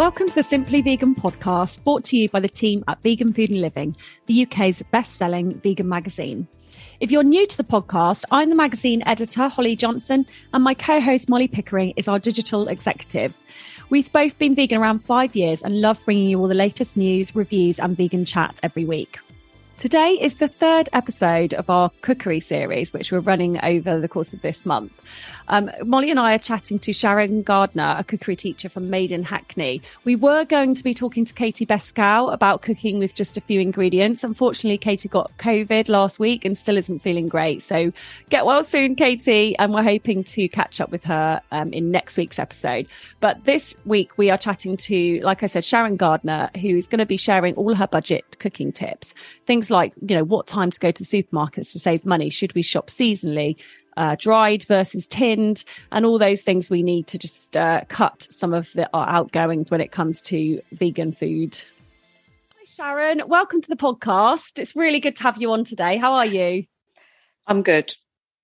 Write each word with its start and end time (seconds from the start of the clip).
Welcome 0.00 0.28
to 0.28 0.34
the 0.34 0.42
Simply 0.42 0.80
Vegan 0.80 1.14
podcast, 1.14 1.84
brought 1.84 2.04
to 2.04 2.16
you 2.16 2.30
by 2.30 2.40
the 2.40 2.48
team 2.48 2.82
at 2.88 3.02
Vegan 3.02 3.34
Food 3.34 3.50
and 3.50 3.60
Living, 3.60 3.94
the 4.24 4.46
UK's 4.46 4.82
best 4.90 5.18
selling 5.18 5.60
vegan 5.60 5.90
magazine. 5.90 6.48
If 7.00 7.10
you're 7.10 7.22
new 7.22 7.46
to 7.46 7.56
the 7.58 7.64
podcast, 7.64 8.24
I'm 8.30 8.48
the 8.48 8.54
magazine 8.54 9.02
editor, 9.04 9.48
Holly 9.48 9.76
Johnson, 9.76 10.24
and 10.54 10.64
my 10.64 10.72
co 10.72 11.02
host, 11.02 11.28
Molly 11.28 11.48
Pickering, 11.48 11.92
is 11.98 12.08
our 12.08 12.18
digital 12.18 12.68
executive. 12.68 13.34
We've 13.90 14.10
both 14.10 14.38
been 14.38 14.54
vegan 14.54 14.78
around 14.78 15.04
five 15.04 15.36
years 15.36 15.60
and 15.60 15.82
love 15.82 16.00
bringing 16.06 16.30
you 16.30 16.40
all 16.40 16.48
the 16.48 16.54
latest 16.54 16.96
news, 16.96 17.36
reviews, 17.36 17.78
and 17.78 17.94
vegan 17.94 18.24
chat 18.24 18.58
every 18.62 18.86
week. 18.86 19.18
Today 19.80 20.10
is 20.20 20.34
the 20.36 20.48
third 20.48 20.90
episode 20.92 21.54
of 21.54 21.70
our 21.70 21.90
cookery 22.02 22.40
series, 22.40 22.92
which 22.92 23.10
we're 23.10 23.20
running 23.20 23.58
over 23.64 23.98
the 23.98 24.08
course 24.08 24.34
of 24.34 24.42
this 24.42 24.66
month. 24.66 24.92
Um, 25.48 25.70
Molly 25.84 26.10
and 26.10 26.20
I 26.20 26.34
are 26.34 26.38
chatting 26.38 26.78
to 26.80 26.92
Sharon 26.92 27.42
Gardner, 27.42 27.96
a 27.98 28.04
cookery 28.04 28.36
teacher 28.36 28.68
from 28.68 28.90
Made 28.90 29.10
in 29.10 29.22
Hackney. 29.22 29.80
We 30.04 30.16
were 30.16 30.44
going 30.44 30.74
to 30.74 30.84
be 30.84 30.92
talking 30.92 31.24
to 31.24 31.32
Katy 31.32 31.64
Beskow 31.64 32.30
about 32.30 32.60
cooking 32.60 32.98
with 32.98 33.14
just 33.14 33.38
a 33.38 33.40
few 33.40 33.58
ingredients. 33.58 34.22
Unfortunately, 34.22 34.76
Katy 34.76 35.08
got 35.08 35.36
COVID 35.38 35.88
last 35.88 36.20
week 36.20 36.44
and 36.44 36.58
still 36.58 36.76
isn't 36.76 37.00
feeling 37.00 37.28
great. 37.28 37.62
So 37.62 37.90
get 38.28 38.44
well 38.44 38.62
soon, 38.62 38.94
Katy. 38.94 39.56
And 39.58 39.72
we're 39.72 39.82
hoping 39.82 40.24
to 40.24 40.46
catch 40.48 40.80
up 40.80 40.90
with 40.90 41.04
her 41.04 41.40
um, 41.52 41.72
in 41.72 41.90
next 41.90 42.18
week's 42.18 42.38
episode. 42.38 42.86
But 43.20 43.44
this 43.46 43.74
week, 43.86 44.18
we 44.18 44.30
are 44.30 44.38
chatting 44.38 44.76
to, 44.76 45.20
like 45.22 45.42
I 45.42 45.46
said, 45.46 45.64
Sharon 45.64 45.96
Gardner, 45.96 46.50
who 46.60 46.76
is 46.76 46.86
going 46.86 46.98
to 46.98 47.06
be 47.06 47.16
sharing 47.16 47.54
all 47.54 47.74
her 47.74 47.88
budget 47.88 48.38
cooking 48.38 48.72
tips. 48.72 49.14
Things 49.46 49.69
like, 49.70 49.92
you 50.06 50.14
know, 50.14 50.24
what 50.24 50.46
time 50.46 50.70
to 50.70 50.80
go 50.80 50.90
to 50.90 51.02
the 51.02 51.22
supermarkets 51.22 51.72
to 51.72 51.78
save 51.78 52.04
money? 52.04 52.30
Should 52.30 52.54
we 52.54 52.62
shop 52.62 52.88
seasonally? 52.88 53.56
uh, 53.96 54.16
dried 54.18 54.64
versus 54.64 55.06
tinned, 55.06 55.64
and 55.92 56.06
all 56.06 56.18
those 56.18 56.42
things 56.42 56.70
we 56.70 56.82
need 56.82 57.06
to 57.08 57.18
just 57.18 57.56
uh, 57.56 57.82
cut 57.88 58.26
some 58.30 58.54
of 58.54 58.68
the, 58.74 58.88
our 58.94 59.08
outgoings 59.08 59.70
when 59.70 59.80
it 59.80 59.92
comes 59.92 60.22
to 60.22 60.60
vegan 60.72 61.12
food. 61.12 61.60
Hi, 62.56 62.64
Sharon. 62.64 63.22
Welcome 63.26 63.60
to 63.62 63.68
the 63.68 63.76
podcast. 63.76 64.58
It's 64.58 64.74
really 64.76 65.00
good 65.00 65.16
to 65.16 65.22
have 65.24 65.40
you 65.40 65.52
on 65.52 65.64
today. 65.64 65.98
How 65.98 66.14
are 66.14 66.26
you? 66.26 66.64
I'm 67.46 67.62
good. 67.62 67.94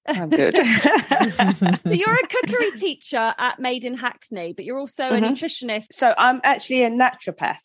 I'm 0.07 0.31
good. 0.31 0.57
you're 1.85 2.15
a 2.15 2.27
cookery 2.29 2.73
teacher 2.73 3.35
at 3.39 3.59
Made 3.59 3.85
in 3.85 3.97
Hackney, 3.97 4.53
but 4.53 4.65
you're 4.65 4.79
also 4.79 5.05
mm-hmm. 5.05 5.25
a 5.25 5.29
nutritionist. 5.29 5.87
So 5.93 6.15
I'm 6.17 6.41
actually 6.45 6.85
a 6.85 6.91
naturopath. 6.91 7.57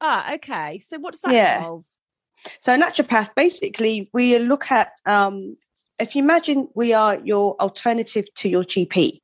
Ah, 0.00 0.34
okay. 0.34 0.82
So 0.86 0.98
what 0.98 1.12
does 1.12 1.22
that 1.22 1.32
yeah. 1.32 1.58
involve? 1.58 1.84
So 2.62 2.74
a 2.74 2.78
naturopath, 2.78 3.34
basically, 3.34 4.10
we 4.12 4.38
look 4.38 4.70
at 4.70 4.92
um, 5.06 5.56
if 5.98 6.14
you 6.14 6.22
imagine 6.22 6.68
we 6.74 6.92
are 6.92 7.18
your 7.18 7.56
alternative 7.60 8.32
to 8.34 8.48
your 8.48 8.64
GP. 8.64 9.20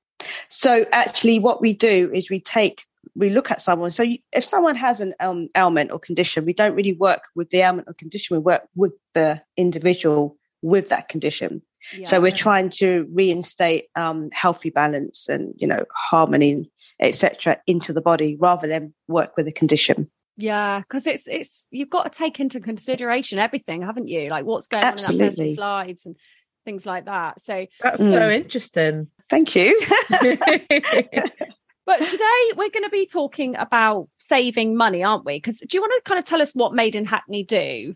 So 0.49 0.87
actually, 0.93 1.39
what 1.39 1.61
we 1.61 1.75
do 1.75 2.11
is 2.13 2.31
we 2.31 2.41
take 2.41 2.85
we 3.15 3.31
look 3.31 3.51
at 3.51 3.61
someone. 3.61 3.91
So 3.91 4.03
you, 4.03 4.19
if 4.33 4.45
someone 4.45 4.77
has 4.77 5.01
an 5.01 5.15
um, 5.21 5.49
ailment 5.57 5.93
or 5.93 5.99
condition, 5.99 6.45
we 6.45 6.53
don't 6.53 6.75
really 6.75 6.95
work 6.95 7.23
with 7.35 7.51
the 7.51 7.59
ailment 7.59 7.89
or 7.89 7.95
condition. 7.95 8.37
We 8.37 8.41
work 8.43 8.63
with 8.75 8.93
the 9.13 9.43
individual 9.57 10.37
with 10.63 10.89
that 10.89 11.09
condition. 11.09 11.63
Yeah. 11.93 12.07
So 12.07 12.21
we're 12.21 12.33
trying 12.33 12.71
to 12.71 13.07
reinstate 13.13 13.89
um, 13.95 14.31
healthy 14.33 14.71
balance 14.71 15.29
and 15.29 15.55
you 15.57 15.67
know 15.67 15.85
harmony, 15.95 16.71
etc., 17.01 17.59
into 17.67 17.93
the 17.93 18.01
body 18.01 18.37
rather 18.41 18.67
than 18.67 18.95
work 19.07 19.37
with 19.37 19.47
the 19.47 19.53
condition. 19.53 20.11
Yeah, 20.37 20.81
because 20.81 21.07
it's 21.07 21.25
it's 21.27 21.67
you've 21.71 21.91
got 21.91 22.13
to 22.13 22.19
take 22.19 22.41
into 22.41 22.61
consideration 22.61 23.39
everything, 23.39 23.83
haven't 23.83 24.09
you? 24.09 24.29
Like 24.31 24.45
what's 24.45 24.67
going 24.67 24.85
Absolutely. 24.85 25.25
on 25.25 25.29
in 25.29 25.29
that 25.29 25.37
person's 25.37 25.59
lives 25.59 26.07
and 26.07 26.17
things 26.65 26.87
like 26.87 27.05
that. 27.05 27.43
So 27.43 27.67
that's 27.81 28.03
mm. 28.03 28.13
so 28.13 28.31
interesting. 28.31 29.09
Thank 29.31 29.55
you. 29.55 29.81
but 30.11 31.99
today 31.99 32.43
we're 32.57 32.71
going 32.71 32.85
to 32.85 32.91
be 32.91 33.07
talking 33.07 33.57
about 33.57 34.09
saving 34.19 34.77
money, 34.77 35.05
aren't 35.05 35.25
we? 35.25 35.37
Because 35.37 35.61
do 35.61 35.69
you 35.77 35.81
want 35.81 35.93
to 35.97 36.09
kind 36.09 36.19
of 36.19 36.25
tell 36.25 36.43
us 36.43 36.53
what 36.53 36.75
Made 36.75 36.97
in 36.97 37.05
Hackney 37.05 37.45
do? 37.45 37.95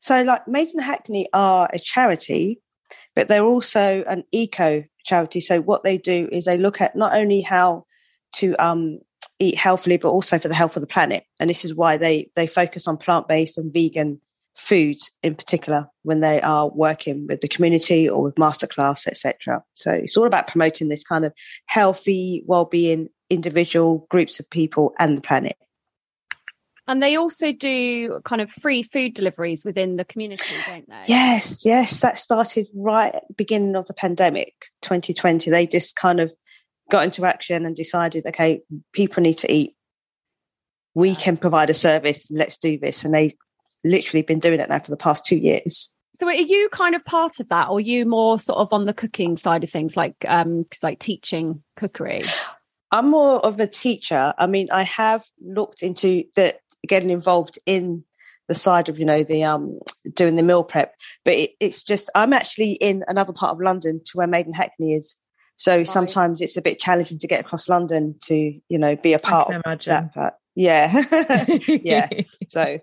So, 0.00 0.22
like 0.22 0.48
Made 0.48 0.68
in 0.74 0.80
Hackney 0.80 1.28
are 1.32 1.68
a 1.72 1.78
charity, 1.78 2.60
but 3.14 3.28
they're 3.28 3.44
also 3.44 4.02
an 4.06 4.24
eco 4.32 4.84
charity. 5.04 5.40
So, 5.40 5.60
what 5.60 5.84
they 5.84 5.98
do 5.98 6.28
is 6.32 6.46
they 6.46 6.58
look 6.58 6.80
at 6.80 6.96
not 6.96 7.14
only 7.14 7.42
how 7.42 7.84
to 8.36 8.56
um, 8.56 8.98
eat 9.42 9.56
healthily, 9.56 9.96
but 9.96 10.10
also 10.10 10.38
for 10.38 10.48
the 10.48 10.54
health 10.54 10.76
of 10.76 10.80
the 10.80 10.86
planet. 10.86 11.24
And 11.40 11.50
this 11.50 11.64
is 11.64 11.74
why 11.74 11.96
they 11.96 12.30
they 12.34 12.46
focus 12.46 12.86
on 12.86 12.96
plant 12.96 13.28
based 13.28 13.58
and 13.58 13.72
vegan 13.72 14.20
foods 14.54 15.10
in 15.22 15.34
particular 15.34 15.88
when 16.02 16.20
they 16.20 16.40
are 16.42 16.68
working 16.68 17.26
with 17.26 17.40
the 17.40 17.48
community 17.48 18.06
or 18.06 18.22
with 18.22 18.34
masterclass 18.34 19.06
etc 19.06 19.62
so 19.76 19.90
it's 19.90 20.14
all 20.14 20.26
about 20.26 20.46
promoting 20.46 20.88
this 20.88 21.02
kind 21.02 21.24
of 21.24 21.32
healthy 21.64 22.42
well-being 22.44 23.08
individual 23.32 24.06
groups 24.10 24.38
of 24.38 24.48
people 24.50 24.92
and 24.98 25.16
the 25.16 25.22
planet. 25.22 25.56
And 26.86 27.02
they 27.02 27.16
also 27.16 27.52
do 27.52 28.20
kind 28.24 28.42
of 28.42 28.50
free 28.50 28.82
food 28.82 29.14
deliveries 29.14 29.64
within 29.64 29.96
the 29.96 30.04
community 30.04 30.54
don't 30.66 30.88
they? 30.88 31.04
Yes 31.06 31.64
yes. 31.64 32.00
That 32.00 32.18
started 32.18 32.66
right 32.74 33.14
at 33.14 33.26
the 33.28 33.34
beginning 33.34 33.74
of 33.74 33.86
the 33.86 33.94
pandemic 33.94 34.52
2020 34.82 35.50
they 35.50 35.66
just 35.66 35.96
kind 35.96 36.20
of 36.20 36.30
got 36.90 37.04
into 37.04 37.24
action 37.24 37.64
and 37.64 37.74
decided 37.74 38.26
okay 38.26 38.60
people 38.92 39.22
need 39.22 39.38
to 39.38 39.50
eat 39.50 39.74
we 40.94 41.14
can 41.14 41.36
provide 41.36 41.70
a 41.70 41.74
service 41.74 42.28
let's 42.30 42.56
do 42.56 42.78
this 42.78 43.04
and 43.04 43.14
they 43.14 43.34
literally 43.84 44.22
been 44.22 44.38
doing 44.38 44.60
it 44.60 44.68
now 44.68 44.78
for 44.78 44.90
the 44.90 44.96
past 44.96 45.26
two 45.26 45.36
years. 45.36 45.92
So 46.20 46.28
are 46.28 46.34
you 46.34 46.68
kind 46.70 46.94
of 46.94 47.04
part 47.04 47.40
of 47.40 47.48
that, 47.48 47.68
or 47.68 47.80
you 47.80 48.06
more 48.06 48.38
sort 48.38 48.58
of 48.58 48.68
on 48.72 48.86
the 48.86 48.94
cooking 48.94 49.36
side 49.36 49.64
of 49.64 49.70
things, 49.70 49.96
like 49.96 50.14
um, 50.28 50.66
like 50.82 51.00
teaching 51.00 51.62
cookery? 51.76 52.22
I'm 52.92 53.10
more 53.10 53.44
of 53.44 53.58
a 53.58 53.66
teacher. 53.66 54.32
I 54.38 54.46
mean, 54.46 54.68
I 54.70 54.84
have 54.84 55.24
looked 55.44 55.82
into 55.82 56.24
the 56.36 56.54
getting 56.86 57.10
involved 57.10 57.58
in 57.66 58.04
the 58.48 58.54
side 58.54 58.88
of 58.88 58.98
you 58.98 59.04
know 59.04 59.22
the 59.24 59.42
um 59.42 59.80
doing 60.14 60.36
the 60.36 60.44
meal 60.44 60.62
prep, 60.62 60.94
but 61.24 61.34
it, 61.34 61.50
it's 61.58 61.82
just 61.82 62.08
I'm 62.14 62.32
actually 62.32 62.72
in 62.72 63.04
another 63.08 63.32
part 63.32 63.52
of 63.52 63.60
London 63.60 64.00
to 64.06 64.12
where 64.16 64.26
Made 64.28 64.46
in 64.46 64.52
Hackney 64.52 64.94
is. 64.94 65.16
So 65.62 65.76
right. 65.76 65.86
sometimes 65.86 66.40
it's 66.40 66.56
a 66.56 66.60
bit 66.60 66.80
challenging 66.80 67.18
to 67.18 67.28
get 67.28 67.38
across 67.38 67.68
London 67.68 68.16
to 68.22 68.34
you 68.68 68.78
know 68.78 68.96
be 68.96 69.12
a 69.12 69.18
part 69.20 69.48
of 69.48 69.62
imagine. 69.64 69.92
that 69.92 70.12
part. 70.12 70.34
Yeah. 70.56 71.04
yeah. 71.68 72.08
So 72.48 72.80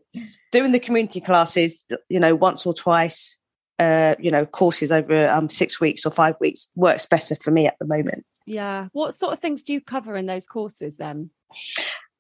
doing 0.54 0.72
the 0.72 0.80
community 0.80 1.20
classes, 1.20 1.86
you 2.08 2.22
know, 2.22 2.36
once 2.36 2.66
or 2.66 2.74
twice, 2.74 3.38
uh, 3.80 4.16
you 4.18 4.32
know, 4.32 4.46
courses 4.46 4.94
over 4.94 5.28
um, 5.28 5.50
six 5.50 5.82
weeks 5.82 6.06
or 6.06 6.12
five 6.12 6.36
weeks 6.40 6.70
works 6.76 7.06
better 7.06 7.36
for 7.36 7.52
me 7.52 7.68
at 7.68 7.76
the 7.80 7.86
moment. 7.86 8.26
Yeah. 8.48 8.88
What 8.94 9.14
sort 9.14 9.34
of 9.34 9.40
things 9.40 9.66
do 9.66 9.74
you 9.74 9.82
cover 9.82 10.16
in 10.16 10.26
those 10.26 10.48
courses 10.48 10.96
then? 10.96 11.32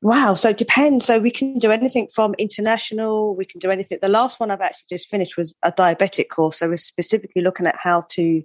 Wow. 0.01 0.33
So 0.33 0.49
it 0.49 0.57
depends. 0.57 1.05
So 1.05 1.19
we 1.19 1.31
can 1.31 1.59
do 1.59 1.71
anything 1.71 2.07
from 2.07 2.33
international, 2.37 3.35
we 3.35 3.43
can 3.45 3.59
do 3.59 3.69
anything. 3.69 3.99
The 4.01 4.07
last 4.07 4.39
one 4.39 4.49
I've 4.49 4.61
actually 4.61 4.85
just 4.89 5.09
finished 5.09 5.35
was 5.35 5.53
a 5.61 5.73
diabetic 5.73 6.29
course. 6.29 6.59
So 6.59 6.69
we're 6.69 6.77
specifically 6.77 7.41
looking 7.41 7.67
at 7.67 7.75
how 7.77 8.05
to 8.11 8.41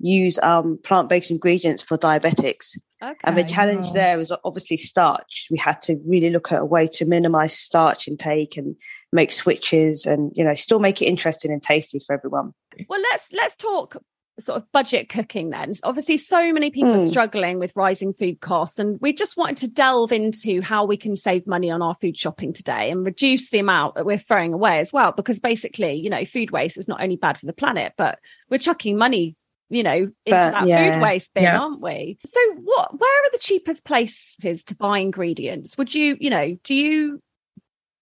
use 0.00 0.38
um, 0.38 0.78
plant 0.82 1.10
based 1.10 1.30
ingredients 1.30 1.82
for 1.82 1.98
diabetics. 1.98 2.78
Okay. 3.02 3.18
And 3.24 3.36
the 3.36 3.44
challenge 3.44 3.92
there 3.92 4.16
was 4.16 4.32
obviously 4.44 4.78
starch. 4.78 5.48
We 5.50 5.58
had 5.58 5.82
to 5.82 6.00
really 6.06 6.30
look 6.30 6.50
at 6.52 6.60
a 6.60 6.64
way 6.64 6.86
to 6.86 7.04
minimize 7.04 7.52
starch 7.52 8.08
intake 8.08 8.56
and 8.56 8.74
make 9.12 9.30
switches 9.30 10.06
and, 10.06 10.32
you 10.34 10.42
know, 10.42 10.54
still 10.54 10.78
make 10.78 11.02
it 11.02 11.06
interesting 11.06 11.52
and 11.52 11.62
tasty 11.62 12.00
for 12.00 12.14
everyone. 12.14 12.54
Well, 12.88 13.00
let's 13.12 13.26
let's 13.30 13.56
talk 13.56 13.96
sort 14.40 14.56
of 14.56 14.72
budget 14.72 15.08
cooking 15.08 15.50
then 15.50 15.72
obviously 15.84 16.16
so 16.16 16.52
many 16.52 16.70
people 16.70 16.90
mm. 16.90 16.96
are 16.96 17.00
hmm. 17.00 17.08
struggling 17.08 17.58
with 17.58 17.72
rising 17.76 18.12
food 18.12 18.40
costs 18.40 18.78
and 18.78 18.98
we 19.00 19.12
just 19.12 19.36
wanted 19.36 19.56
to 19.56 19.68
delve 19.68 20.10
into 20.10 20.60
how 20.60 20.84
we 20.84 20.96
can 20.96 21.14
save 21.14 21.46
money 21.46 21.70
on 21.70 21.80
our 21.80 21.96
food 22.00 22.16
shopping 22.16 22.52
today 22.52 22.90
and 22.90 23.06
reduce 23.06 23.50
the 23.50 23.60
amount 23.60 23.94
that 23.94 24.04
we're 24.04 24.18
throwing 24.18 24.52
away 24.52 24.80
as 24.80 24.92
well 24.92 25.12
because 25.12 25.38
basically 25.38 25.94
you 25.94 26.10
know 26.10 26.24
food 26.24 26.50
waste 26.50 26.76
is 26.76 26.88
not 26.88 27.00
only 27.00 27.16
bad 27.16 27.38
for 27.38 27.46
the 27.46 27.52
planet 27.52 27.92
but 27.96 28.18
we're 28.50 28.58
chucking 28.58 28.96
money 28.96 29.36
you 29.70 29.82
know, 29.82 29.94
into 29.94 30.12
But, 30.26 30.50
that 30.52 30.66
yeah. 30.66 30.94
food 30.94 31.02
waste 31.02 31.34
bin, 31.34 31.44
Yeah. 31.44 31.58
aren't 31.58 31.80
we? 31.80 32.18
So 32.26 32.38
what 32.62 33.00
where 33.00 33.24
are 33.24 33.30
the 33.32 33.38
cheapest 33.38 33.82
places 33.84 34.62
to 34.66 34.76
buy 34.76 34.98
ingredients? 34.98 35.76
Would 35.78 35.94
you, 35.94 36.16
you 36.20 36.30
know, 36.30 36.56
do 36.62 36.74
you 36.74 37.22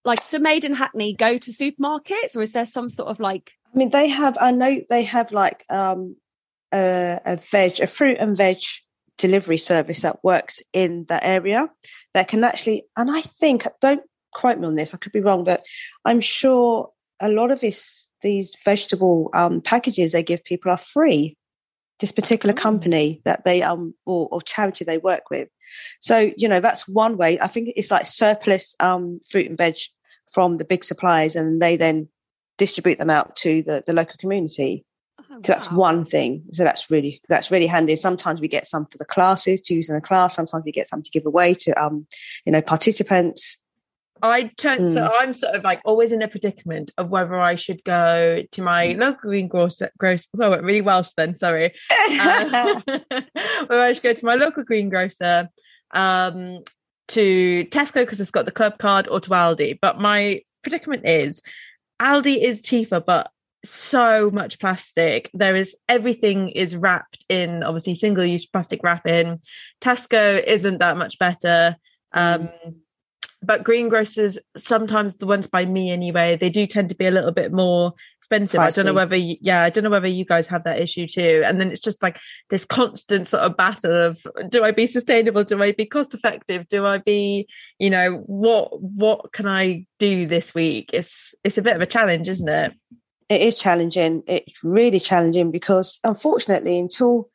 like 0.04 0.28
do 0.28 0.38
Made 0.40 0.64
in 0.64 0.74
Hackney 0.74 1.14
go 1.14 1.38
to 1.38 1.50
supermarkets 1.50 2.36
or 2.36 2.42
is 2.42 2.52
there 2.52 2.66
some 2.66 2.90
sort 2.90 3.08
of 3.08 3.20
like 3.20 3.52
I 3.74 3.78
mean, 3.78 3.90
they 3.90 4.08
have. 4.08 4.36
I 4.40 4.50
know 4.50 4.80
they 4.90 5.02
have 5.04 5.32
like 5.32 5.64
um, 5.70 6.16
a, 6.72 7.20
a 7.24 7.36
veg, 7.36 7.80
a 7.80 7.86
fruit 7.86 8.16
and 8.18 8.36
veg 8.36 8.58
delivery 9.18 9.58
service 9.58 10.02
that 10.02 10.24
works 10.24 10.62
in 10.72 11.04
that 11.08 11.22
area 11.24 11.68
that 12.14 12.28
can 12.28 12.44
actually. 12.44 12.84
And 12.96 13.10
I 13.10 13.22
think, 13.22 13.66
don't 13.80 14.02
quote 14.32 14.58
me 14.58 14.66
on 14.66 14.74
this. 14.74 14.94
I 14.94 14.96
could 14.96 15.12
be 15.12 15.20
wrong, 15.20 15.44
but 15.44 15.64
I'm 16.04 16.20
sure 16.20 16.90
a 17.20 17.28
lot 17.28 17.50
of 17.50 17.60
this 17.60 18.06
these 18.22 18.56
vegetable 18.64 19.30
um, 19.34 19.60
packages 19.60 20.12
they 20.12 20.22
give 20.22 20.44
people 20.44 20.70
are 20.70 20.78
free. 20.78 21.36
This 22.00 22.12
particular 22.12 22.54
Oh. 22.56 22.60
company 22.60 23.20
that 23.24 23.44
they 23.44 23.62
um 23.62 23.94
or, 24.06 24.28
or 24.32 24.40
charity 24.42 24.84
they 24.84 24.98
work 24.98 25.30
with. 25.30 25.48
So 26.00 26.32
you 26.36 26.48
know 26.48 26.60
that's 26.60 26.88
one 26.88 27.16
way. 27.16 27.38
I 27.40 27.46
think 27.46 27.70
it's 27.76 27.90
like 27.90 28.06
surplus 28.06 28.74
um, 28.80 29.20
fruit 29.30 29.48
and 29.48 29.58
veg 29.58 29.76
from 30.32 30.56
the 30.58 30.64
big 30.64 30.84
suppliers, 30.84 31.36
and 31.36 31.60
they 31.60 31.76
then 31.76 32.08
distribute 32.58 32.98
them 32.98 33.10
out 33.10 33.36
to 33.36 33.62
the, 33.62 33.82
the 33.86 33.92
local 33.92 34.16
community. 34.18 34.84
Oh, 35.32 35.36
So 35.36 35.52
that's 35.52 35.70
wow. 35.70 35.78
one 35.78 36.04
thing. 36.04 36.42
So 36.52 36.64
that's 36.64 36.90
really 36.90 37.20
that's 37.28 37.50
really 37.50 37.66
handy. 37.66 37.96
Sometimes 37.96 38.40
we 38.40 38.48
get 38.48 38.66
some 38.66 38.86
for 38.86 38.98
the 38.98 39.04
classes 39.04 39.60
to 39.62 39.74
use 39.74 39.90
in 39.90 39.96
a 39.96 40.00
class. 40.00 40.34
Sometimes 40.34 40.64
we 40.64 40.72
get 40.72 40.88
some 40.88 41.02
to 41.02 41.10
give 41.10 41.26
away 41.26 41.54
to 41.54 41.72
um 41.82 42.06
you 42.44 42.52
know 42.52 42.62
participants. 42.62 43.58
I 44.22 44.52
turn 44.56 44.86
so 44.86 45.00
Mm. 45.00 45.10
I'm 45.20 45.32
sort 45.32 45.56
of 45.56 45.64
like 45.64 45.80
always 45.84 46.12
in 46.12 46.22
a 46.22 46.28
predicament 46.28 46.92
of 46.96 47.10
whether 47.10 47.38
I 47.40 47.56
should 47.56 47.82
go 47.82 48.42
to 48.52 48.62
my 48.62 48.92
local 48.92 49.30
greengrocer. 49.30 49.90
Gross, 49.98 50.28
well, 50.32 50.48
I 50.48 50.50
went 50.50 50.62
really 50.62 50.80
Welsh 50.80 51.10
then. 51.16 51.36
Sorry. 51.36 51.74
Uh, 52.12 52.80
whether 53.66 53.80
I 53.80 53.92
should 53.92 54.02
go 54.02 54.12
to 54.12 54.24
my 54.24 54.34
local 54.34 54.64
greengrocer, 54.64 55.48
um, 55.92 56.62
to 57.08 57.66
Tesco 57.70 57.94
because 57.94 58.20
it's 58.20 58.30
got 58.30 58.44
the 58.44 58.50
club 58.50 58.78
card, 58.78 59.08
or 59.08 59.20
to 59.20 59.30
Aldi. 59.30 59.78
But 59.80 59.98
my 59.98 60.42
predicament 60.62 61.06
is 61.06 61.42
Aldi 62.00 62.42
is 62.42 62.62
cheaper, 62.62 63.00
but 63.00 63.30
so 63.64 64.30
much 64.30 64.58
plastic. 64.58 65.30
There 65.34 65.56
is 65.56 65.76
everything 65.88 66.50
is 66.50 66.76
wrapped 66.76 67.24
in 67.28 67.62
obviously 67.62 67.94
single 67.94 68.24
use 68.24 68.46
plastic 68.46 68.80
wrapping. 68.82 69.40
Tesco 69.80 70.42
isn't 70.44 70.78
that 70.78 70.96
much 70.96 71.18
better. 71.18 71.76
Um, 72.12 72.50
but 73.44 73.64
greengrocers, 73.64 74.38
sometimes 74.56 75.16
the 75.16 75.26
ones 75.26 75.48
by 75.48 75.64
me 75.64 75.90
anyway, 75.90 76.36
they 76.36 76.48
do 76.48 76.66
tend 76.66 76.88
to 76.90 76.94
be 76.94 77.06
a 77.06 77.10
little 77.10 77.32
bit 77.32 77.52
more 77.52 77.92
expensive. 78.20 78.60
I 78.60 78.70
don't 78.70 78.86
know 78.86 78.94
whether, 78.94 79.16
you, 79.16 79.36
yeah, 79.40 79.64
I 79.64 79.70
don't 79.70 79.82
know 79.82 79.90
whether 79.90 80.06
you 80.06 80.24
guys 80.24 80.46
have 80.46 80.62
that 80.62 80.80
issue 80.80 81.08
too. 81.08 81.42
And 81.44 81.60
then 81.60 81.72
it's 81.72 81.80
just 81.80 82.04
like 82.04 82.18
this 82.50 82.64
constant 82.64 83.26
sort 83.26 83.42
of 83.42 83.56
battle 83.56 84.00
of 84.00 84.24
do 84.48 84.62
I 84.62 84.70
be 84.70 84.86
sustainable? 84.86 85.42
Do 85.42 85.60
I 85.60 85.72
be 85.72 85.86
cost 85.86 86.14
effective? 86.14 86.68
Do 86.68 86.86
I 86.86 86.98
be, 86.98 87.48
you 87.80 87.90
know, 87.90 88.22
what 88.26 88.80
what 88.80 89.32
can 89.32 89.48
I 89.48 89.86
do 89.98 90.28
this 90.28 90.54
week? 90.54 90.90
It's 90.92 91.34
it's 91.42 91.58
a 91.58 91.62
bit 91.62 91.74
of 91.74 91.82
a 91.82 91.86
challenge, 91.86 92.28
isn't 92.28 92.48
it? 92.48 92.74
It 93.32 93.40
is 93.42 93.56
challenging. 93.56 94.22
It's 94.26 94.62
really 94.62 95.00
challenging 95.00 95.50
because 95.50 95.98
unfortunately, 96.04 96.78
until 96.78 97.28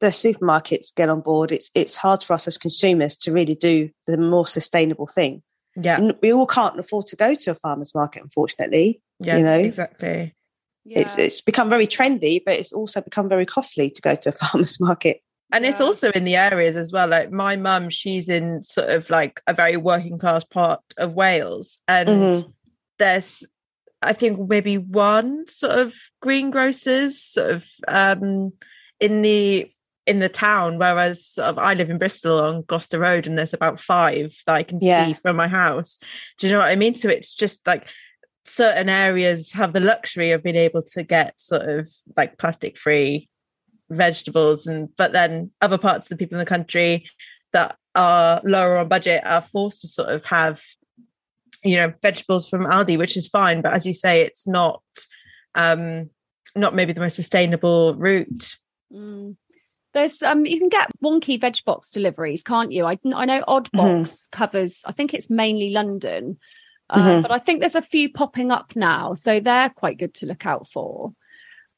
the 0.00 0.08
supermarkets 0.08 0.94
get 0.94 1.08
on 1.08 1.20
board, 1.20 1.52
it's 1.52 1.70
it's 1.74 1.96
hard 1.96 2.22
for 2.22 2.34
us 2.34 2.46
as 2.46 2.58
consumers 2.58 3.16
to 3.16 3.32
really 3.32 3.54
do 3.54 3.90
the 4.06 4.16
more 4.16 4.46
sustainable 4.46 5.06
thing. 5.06 5.42
Yeah, 5.78 6.10
We 6.22 6.32
all 6.32 6.46
can't 6.46 6.78
afford 6.78 7.06
to 7.06 7.16
go 7.16 7.34
to 7.34 7.50
a 7.50 7.54
farmer's 7.54 7.94
market, 7.94 8.22
unfortunately. 8.22 9.02
yeah, 9.20 9.36
you 9.36 9.42
know, 9.42 9.58
exactly. 9.58 10.34
It's 10.86 11.16
Yeah. 11.18 11.24
it's 11.24 11.40
become 11.40 11.68
very 11.68 11.86
trendy, 11.86 12.40
but 12.44 12.54
it's 12.54 12.72
also 12.72 13.00
become 13.00 13.28
very 13.28 13.44
costly 13.46 13.90
to 13.90 14.02
go 14.02 14.14
to 14.14 14.28
a 14.30 14.32
farmer's 14.40 14.78
market. 14.80 15.20
and 15.52 15.64
it's 15.64 15.80
also 15.80 16.10
in 16.10 16.24
the 16.24 16.34
areas 16.36 16.76
as 16.76 16.90
well 16.92 17.06
like 17.08 17.30
my 17.30 17.54
mum 17.56 17.88
she's 17.88 18.28
in 18.28 18.64
sort 18.64 18.90
of 18.90 19.08
like 19.10 19.40
a 19.46 19.54
very 19.54 19.76
working 19.76 20.18
class 20.18 20.42
part 20.44 20.80
of 20.96 21.12
wales 21.14 21.78
and 21.86 22.08
Mhm. 22.08 22.52
there's 22.98 23.44
i 24.02 24.12
think 24.12 24.38
maybe 24.48 24.78
one 24.78 25.46
sort 25.46 25.78
of 25.78 25.94
greengrocers 26.20 27.20
sort 27.20 27.50
of 27.50 27.68
um 27.88 28.52
in 29.00 29.22
the 29.22 29.70
in 30.06 30.20
the 30.20 30.28
town 30.28 30.78
whereas 30.78 31.26
sort 31.26 31.48
of 31.48 31.58
i 31.58 31.74
live 31.74 31.90
in 31.90 31.98
bristol 31.98 32.38
on 32.40 32.62
gloucester 32.62 32.98
road 32.98 33.26
and 33.26 33.36
there's 33.36 33.54
about 33.54 33.80
five 33.80 34.34
that 34.46 34.54
i 34.54 34.62
can 34.62 34.78
Yeah. 34.80 35.06
see 35.06 35.18
from 35.22 35.36
my 35.36 35.48
house 35.48 35.98
do 36.38 36.46
you 36.46 36.52
know 36.52 36.60
what 36.60 36.68
i 36.68 36.76
mean 36.76 36.94
so 36.94 37.08
it's 37.08 37.34
just 37.34 37.66
like 37.66 37.86
certain 38.44 38.88
areas 38.88 39.50
have 39.52 39.72
the 39.72 39.80
luxury 39.80 40.30
of 40.30 40.42
being 40.42 40.56
able 40.56 40.82
to 40.82 41.02
get 41.02 41.34
sort 41.40 41.68
of 41.68 41.90
like 42.16 42.38
plastic 42.38 42.78
free 42.78 43.28
vegetables 43.90 44.66
and 44.66 44.88
but 44.96 45.12
then 45.12 45.50
other 45.60 45.78
parts 45.78 46.06
of 46.06 46.10
the 46.10 46.16
people 46.16 46.36
in 46.36 46.44
the 46.44 46.48
country 46.48 47.08
that 47.52 47.76
are 47.94 48.40
lower 48.44 48.76
on 48.78 48.88
budget 48.88 49.22
are 49.24 49.40
forced 49.40 49.80
to 49.80 49.88
sort 49.88 50.08
of 50.08 50.24
have 50.24 50.62
you 51.66 51.76
know 51.76 51.92
vegetables 52.02 52.48
from 52.48 52.64
aldi 52.64 52.96
which 52.98 53.16
is 53.16 53.26
fine 53.28 53.60
but 53.62 53.72
as 53.72 53.84
you 53.86 53.92
say 53.94 54.22
it's 54.22 54.46
not 54.46 54.82
um 55.54 56.08
not 56.54 56.74
maybe 56.74 56.92
the 56.92 57.00
most 57.00 57.16
sustainable 57.16 57.94
route 57.94 58.56
Mm. 58.92 59.36
There's 59.94 60.22
um 60.22 60.46
you 60.46 60.58
can 60.58 60.68
get 60.68 60.90
wonky 61.02 61.40
veg 61.40 61.56
box 61.64 61.90
deliveries, 61.90 62.42
can't 62.42 62.70
you? 62.70 62.84
I 62.84 62.98
I 63.14 63.24
know 63.24 63.42
Oddbox 63.48 64.30
covers. 64.30 64.82
I 64.84 64.92
think 64.92 65.12
it's 65.14 65.28
mainly 65.28 65.70
London, 65.70 66.38
uh, 66.90 66.98
Mhm. 66.98 67.22
but 67.22 67.32
I 67.32 67.38
think 67.40 67.60
there's 67.60 67.74
a 67.74 67.82
few 67.82 68.12
popping 68.12 68.52
up 68.52 68.76
now, 68.76 69.14
so 69.14 69.40
they're 69.40 69.70
quite 69.70 69.98
good 69.98 70.14
to 70.14 70.26
look 70.26 70.46
out 70.46 70.68
for. 70.72 71.12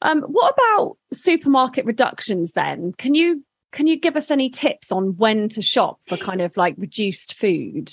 Um, 0.02 0.23
what 0.23 0.52
about 0.55 0.99
supermarket 1.12 1.84
reductions? 1.87 2.52
Then 2.52 2.93
can 2.99 3.14
you 3.14 3.44
can 3.73 3.87
you 3.87 3.96
give 3.96 4.17
us 4.17 4.31
any 4.31 4.50
tips 4.50 4.91
on 4.93 5.17
when 5.17 5.49
to 5.50 5.62
shop 5.62 6.00
for 6.08 6.17
kind 6.17 6.41
of 6.41 6.56
like 6.56 6.75
reduced 6.76 7.34
food? 7.34 7.93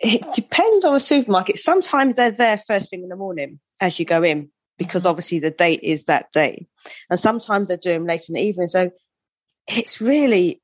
It 0.00 0.32
depends 0.32 0.84
on 0.84 0.94
the 0.94 1.00
supermarket. 1.00 1.58
Sometimes 1.58 2.16
they're 2.16 2.30
there 2.30 2.58
first 2.58 2.90
thing 2.90 3.02
in 3.02 3.08
the 3.08 3.16
morning 3.16 3.58
as 3.80 3.98
you 3.98 4.04
go 4.04 4.22
in, 4.22 4.50
because 4.76 5.02
mm-hmm. 5.02 5.10
obviously 5.10 5.38
the 5.40 5.50
date 5.50 5.80
is 5.82 6.04
that 6.04 6.30
day, 6.32 6.66
and 7.10 7.18
sometimes 7.18 7.68
they're 7.68 7.76
doing 7.76 8.06
late 8.06 8.28
in 8.28 8.34
the 8.34 8.40
evening. 8.40 8.68
So 8.68 8.90
it's 9.66 10.00
really 10.00 10.62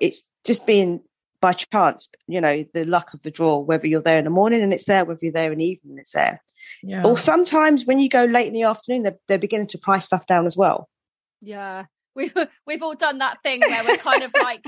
it's 0.00 0.22
just 0.44 0.66
being 0.66 1.00
by 1.40 1.52
chance, 1.52 2.08
you 2.26 2.40
know, 2.40 2.64
the 2.74 2.84
luck 2.84 3.14
of 3.14 3.22
the 3.22 3.30
draw. 3.30 3.58
Whether 3.58 3.86
you're 3.86 4.02
there 4.02 4.18
in 4.18 4.24
the 4.24 4.30
morning 4.30 4.60
and 4.60 4.72
it's 4.72 4.86
there, 4.86 5.04
whether 5.04 5.20
you're 5.22 5.32
there 5.32 5.52
in 5.52 5.58
the 5.58 5.64
evening, 5.64 5.92
and 5.92 6.00
it's 6.00 6.12
there. 6.12 6.42
yeah 6.82 7.04
Or 7.04 7.16
sometimes 7.16 7.86
when 7.86 8.00
you 8.00 8.08
go 8.08 8.24
late 8.24 8.48
in 8.48 8.54
the 8.54 8.64
afternoon, 8.64 9.04
they're, 9.04 9.18
they're 9.28 9.38
beginning 9.38 9.68
to 9.68 9.78
price 9.78 10.04
stuff 10.04 10.26
down 10.26 10.46
as 10.46 10.56
well. 10.56 10.88
Yeah, 11.40 11.84
we've 12.16 12.34
we've 12.66 12.82
all 12.82 12.96
done 12.96 13.18
that 13.18 13.38
thing 13.42 13.60
where 13.60 13.84
we're 13.84 13.96
kind 13.98 14.24
of 14.24 14.34
like 14.42 14.64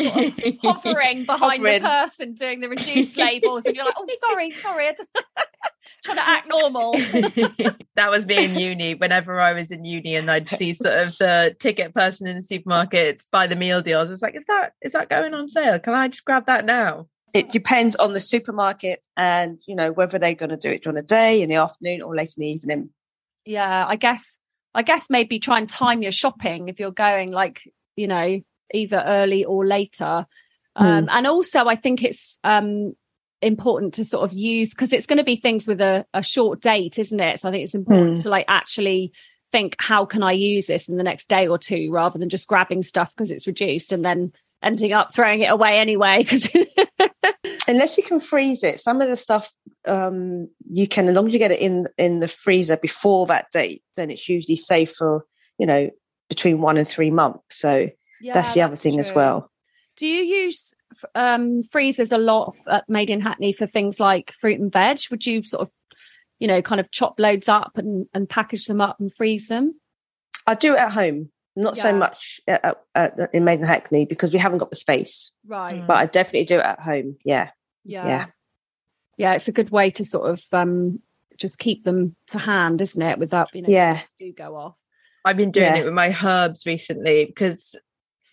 sort 0.00 0.16
of 0.16 0.34
hovering 0.62 1.24
behind 1.26 1.60
Hovering. 1.62 1.82
the 1.82 1.88
person 1.88 2.34
doing 2.34 2.60
the 2.60 2.68
reduced 2.68 3.16
labels, 3.16 3.64
and 3.66 3.74
you're 3.76 3.84
like, 3.84 3.94
"Oh, 3.96 4.06
sorry, 4.20 4.52
sorry," 4.62 4.88
I 4.88 4.92
d- 4.92 5.04
trying 6.04 6.16
to 6.16 6.28
act 6.28 6.48
normal. 6.48 6.92
that 7.96 8.10
was 8.10 8.26
me 8.26 8.44
in 8.44 8.54
uni 8.58 8.94
whenever 8.94 9.40
i 9.40 9.52
was 9.52 9.70
in 9.70 9.84
uni 9.84 10.16
and 10.16 10.30
i'd 10.30 10.48
see 10.48 10.74
sort 10.74 10.94
of 10.94 11.16
the 11.18 11.54
ticket 11.60 11.94
person 11.94 12.26
in 12.26 12.36
the 12.36 12.42
supermarkets 12.42 13.26
buy 13.30 13.46
the 13.46 13.56
meal 13.56 13.80
deals 13.80 14.08
i 14.08 14.10
was 14.10 14.20
like 14.22 14.34
is 14.34 14.44
that 14.46 14.72
is 14.82 14.92
that 14.92 15.08
going 15.08 15.32
on 15.32 15.48
sale 15.48 15.78
can 15.78 15.94
i 15.94 16.06
just 16.08 16.24
grab 16.24 16.44
that 16.46 16.64
now 16.64 17.06
It 17.32 17.48
depends 17.50 17.96
on 17.96 18.12
the 18.12 18.20
supermarket 18.20 19.02
and 19.16 19.58
you 19.66 19.74
know 19.74 19.92
whether 19.92 20.18
they're 20.18 20.34
going 20.34 20.50
to 20.50 20.56
do 20.56 20.70
it 20.70 20.82
during 20.82 20.96
the 20.96 21.02
day, 21.02 21.40
in 21.42 21.48
the 21.48 21.56
afternoon, 21.56 22.02
or 22.02 22.14
late 22.14 22.34
in 22.36 22.42
the 22.42 22.48
evening. 22.48 22.90
Yeah, 23.44 23.86
I 23.88 23.96
guess 23.96 24.36
I 24.74 24.82
guess 24.82 25.08
maybe 25.10 25.38
try 25.38 25.58
and 25.58 25.68
time 25.68 26.02
your 26.02 26.12
shopping 26.12 26.68
if 26.68 26.78
you're 26.80 26.92
going 26.92 27.30
like 27.32 27.62
you 27.96 28.06
know 28.08 28.40
either 28.72 29.02
early 29.04 29.44
or 29.44 29.66
later. 29.66 30.26
Um, 30.76 31.08
And 31.10 31.26
also, 31.26 31.66
I 31.66 31.76
think 31.76 32.02
it's 32.02 32.38
um, 32.44 32.94
important 33.42 33.94
to 33.94 34.04
sort 34.04 34.24
of 34.30 34.36
use 34.36 34.70
because 34.70 34.92
it's 34.92 35.06
going 35.06 35.18
to 35.18 35.24
be 35.24 35.36
things 35.36 35.66
with 35.66 35.80
a, 35.80 36.04
a 36.14 36.22
short 36.22 36.60
date, 36.60 36.98
isn't 36.98 37.20
it? 37.20 37.40
So 37.40 37.48
I 37.48 37.52
think 37.52 37.64
it's 37.64 37.74
important 37.74 38.22
to 38.22 38.28
like 38.28 38.46
actually 38.48 39.12
think 39.52 39.76
how 39.78 40.04
can 40.04 40.22
I 40.22 40.32
use 40.32 40.66
this 40.66 40.88
in 40.88 40.96
the 40.96 41.04
next 41.04 41.28
day 41.28 41.46
or 41.46 41.58
two 41.58 41.90
rather 41.92 42.18
than 42.18 42.28
just 42.28 42.48
grabbing 42.48 42.82
stuff 42.82 43.12
because 43.14 43.30
it's 43.30 43.46
reduced 43.46 43.92
and 43.92 44.04
then 44.04 44.32
ending 44.64 44.92
up 44.92 45.14
throwing 45.14 45.42
it 45.42 45.50
away 45.50 45.78
anyway 45.78 46.24
because 46.24 46.48
Unless 47.68 47.96
you 47.96 48.02
can 48.02 48.20
freeze 48.20 48.62
it, 48.62 48.78
some 48.78 49.00
of 49.00 49.08
the 49.08 49.16
stuff 49.16 49.50
um, 49.86 50.48
you 50.68 50.86
can, 50.86 51.08
as 51.08 51.14
long 51.14 51.28
as 51.28 51.32
you 51.32 51.38
get 51.38 51.50
it 51.50 51.60
in 51.60 51.86
in 51.96 52.20
the 52.20 52.28
freezer 52.28 52.76
before 52.76 53.26
that 53.26 53.50
date, 53.52 53.82
then 53.96 54.10
it's 54.10 54.28
usually 54.28 54.56
safe 54.56 54.92
for 54.92 55.24
you 55.58 55.66
know 55.66 55.90
between 56.28 56.60
one 56.60 56.76
and 56.76 56.86
three 56.86 57.10
months. 57.10 57.40
So 57.50 57.88
that's 58.32 58.54
the 58.54 58.62
other 58.62 58.76
thing 58.76 58.98
as 58.98 59.12
well. 59.12 59.50
Do 59.96 60.06
you 60.06 60.24
use 60.24 60.74
um, 61.14 61.62
freezers 61.62 62.10
a 62.10 62.18
lot 62.18 62.56
at 62.66 62.88
Made 62.88 63.10
in 63.10 63.20
Hackney 63.20 63.52
for 63.52 63.66
things 63.66 64.00
like 64.00 64.32
fruit 64.40 64.58
and 64.58 64.72
veg? 64.72 65.00
Would 65.10 65.26
you 65.26 65.42
sort 65.42 65.62
of, 65.68 65.70
you 66.40 66.48
know, 66.48 66.62
kind 66.62 66.80
of 66.80 66.90
chop 66.90 67.18
loads 67.20 67.48
up 67.48 67.72
and, 67.76 68.06
and 68.12 68.28
package 68.28 68.66
them 68.66 68.80
up 68.80 68.98
and 68.98 69.14
freeze 69.14 69.46
them? 69.48 69.78
I 70.46 70.54
do 70.54 70.74
it 70.74 70.80
at 70.80 70.92
home, 70.92 71.30
not 71.54 71.76
so 71.76 71.92
much 71.92 72.40
at, 72.48 72.64
at, 72.64 73.18
at, 73.20 73.34
in 73.34 73.44
Made 73.44 73.60
in 73.60 73.66
Hackney 73.66 74.04
because 74.04 74.32
we 74.32 74.38
haven't 74.38 74.58
got 74.58 74.70
the 74.70 74.76
space. 74.76 75.30
Right. 75.46 75.86
But 75.86 75.96
I 75.96 76.06
definitely 76.06 76.46
do 76.46 76.58
it 76.58 76.64
at 76.64 76.80
home. 76.80 77.16
Yeah, 77.24 77.50
Yeah. 77.84 78.06
yeah. 78.06 78.26
Yeah. 79.16 79.34
It's 79.34 79.46
a 79.48 79.52
good 79.52 79.70
way 79.70 79.90
to 79.92 80.04
sort 80.04 80.28
of 80.28 80.42
um, 80.52 81.00
just 81.38 81.60
keep 81.60 81.84
them 81.84 82.16
to 82.28 82.38
hand, 82.38 82.80
isn't 82.80 83.00
it? 83.00 83.18
Without, 83.18 83.54
you 83.54 83.62
know, 83.62 83.68
Yeah. 83.68 84.00
do 84.18 84.32
go 84.32 84.56
off. 84.56 84.74
I've 85.24 85.36
been 85.36 85.52
doing 85.52 85.66
Yeah. 85.66 85.76
it 85.76 85.84
with 85.84 85.94
my 85.94 86.14
herbs 86.22 86.66
recently 86.66 87.24
because 87.24 87.76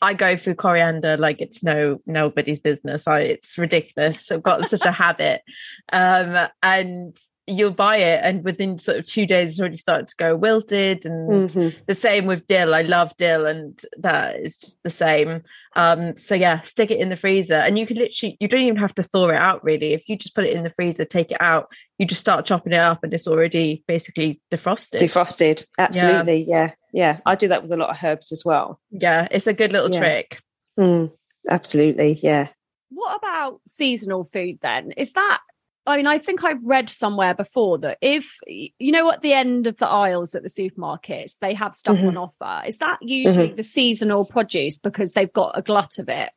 I 0.01 0.13
go 0.13 0.35
through 0.35 0.55
coriander 0.55 1.15
like 1.17 1.41
it's 1.41 1.63
no 1.63 2.01
nobody's 2.05 2.59
business. 2.59 3.07
I 3.07 3.19
it's 3.21 3.57
ridiculous. 3.57 4.31
I've 4.31 4.43
got 4.43 4.67
such 4.69 4.85
a 4.85 4.91
habit. 4.91 5.41
Um, 5.93 6.47
and 6.63 7.17
you'll 7.47 7.71
buy 7.71 7.97
it 7.97 8.21
and 8.23 8.45
within 8.45 8.77
sort 8.77 8.97
of 8.97 9.05
two 9.05 9.25
days 9.25 9.49
it's 9.49 9.59
already 9.59 9.75
started 9.75 10.07
to 10.07 10.15
go 10.15 10.35
wilted 10.35 11.05
and 11.05 11.49
Mhm. 11.49 11.75
the 11.85 11.93
same 11.93 12.25
with 12.27 12.47
dill. 12.47 12.73
I 12.73 12.83
love 12.83 13.11
dill 13.17 13.45
and 13.45 13.77
that 13.97 14.39
is 14.39 14.57
just 14.57 14.77
the 14.83 14.89
same. 14.89 15.41
Um, 15.75 16.15
so 16.15 16.33
yeah, 16.35 16.61
stick 16.61 16.91
it 16.91 16.99
in 16.99 17.09
the 17.09 17.17
freezer 17.17 17.55
and 17.55 17.77
you 17.77 17.85
can 17.85 17.97
literally 17.97 18.37
you 18.39 18.47
don't 18.47 18.61
even 18.61 18.77
have 18.77 18.95
to 18.95 19.03
thaw 19.03 19.29
it 19.29 19.35
out 19.35 19.63
really. 19.63 19.93
If 19.93 20.07
you 20.07 20.15
just 20.17 20.35
put 20.35 20.45
it 20.45 20.55
in 20.55 20.63
the 20.63 20.69
freezer, 20.69 21.03
take 21.03 21.31
it 21.31 21.41
out, 21.41 21.67
you 21.97 22.05
just 22.05 22.21
start 22.21 22.45
chopping 22.45 22.73
it 22.73 22.79
up 22.79 23.03
and 23.03 23.13
it's 23.13 23.27
already 23.27 23.83
basically 23.87 24.39
defrosted. 24.51 24.99
Defrosted. 24.99 25.65
Absolutely. 25.77 26.45
Yeah. 26.47 26.67
yeah. 26.67 26.71
Yeah 26.93 27.19
i 27.25 27.35
do 27.35 27.47
that 27.47 27.61
with 27.63 27.71
a 27.71 27.77
lot 27.77 27.89
of 27.89 27.97
herbs 28.03 28.31
as 28.31 28.43
well. 28.45 28.79
yeah, 28.91 29.27
it's 29.31 29.47
a 29.47 29.53
good 29.53 29.71
little 29.73 29.91
Yeah. 29.91 29.99
trick. 29.99 30.41
Mm, 30.79 31.11
absolutely. 31.49 32.19
Yeah. 32.23 32.47
What 32.89 33.15
about 33.17 33.61
seasonal 33.67 34.23
food 34.23 34.59
then? 34.61 34.91
Is 34.97 35.13
that 35.13 35.39
I 35.87 35.97
mean, 35.97 36.05
I 36.05 36.19
think 36.19 36.43
I've 36.43 36.63
read 36.63 36.89
somewhere 36.89 37.33
before 37.33 37.79
that 37.79 37.97
if 38.01 38.35
you 38.47 38.91
know 38.91 39.11
at 39.11 39.21
the 39.23 39.33
end 39.33 39.65
of 39.67 39.77
the 39.77 39.87
aisles 39.87 40.35
at 40.35 40.43
the 40.43 40.49
supermarkets, 40.49 41.33
they 41.41 41.53
have 41.55 41.73
stuff 41.75 41.97
Mhm. 41.97 42.09
on 42.09 42.17
offer. 42.17 42.67
Is 42.67 42.77
that 42.77 42.99
usually 43.01 43.47
Mm-hmm. 43.47 43.55
the 43.55 43.63
seasonal 43.63 44.23
produce 44.25 44.77
because 44.77 45.13
they've 45.13 45.33
got 45.33 45.57
a 45.57 45.61
glut 45.63 45.97
of 45.97 46.07
it? 46.07 46.29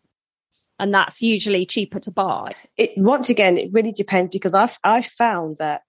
And 0.79 0.93
that's 0.95 1.21
usually 1.23 1.67
cheaper 1.67 2.01
to 2.01 2.11
buy. 2.11 2.53
It 2.77 2.93
once 2.97 3.29
again, 3.31 3.59
it 3.59 3.71
really 3.73 3.93
depends 3.93 4.31
because 4.33 4.55
I've 4.55 4.79
I 4.83 5.03
found 5.03 5.59
that 5.59 5.83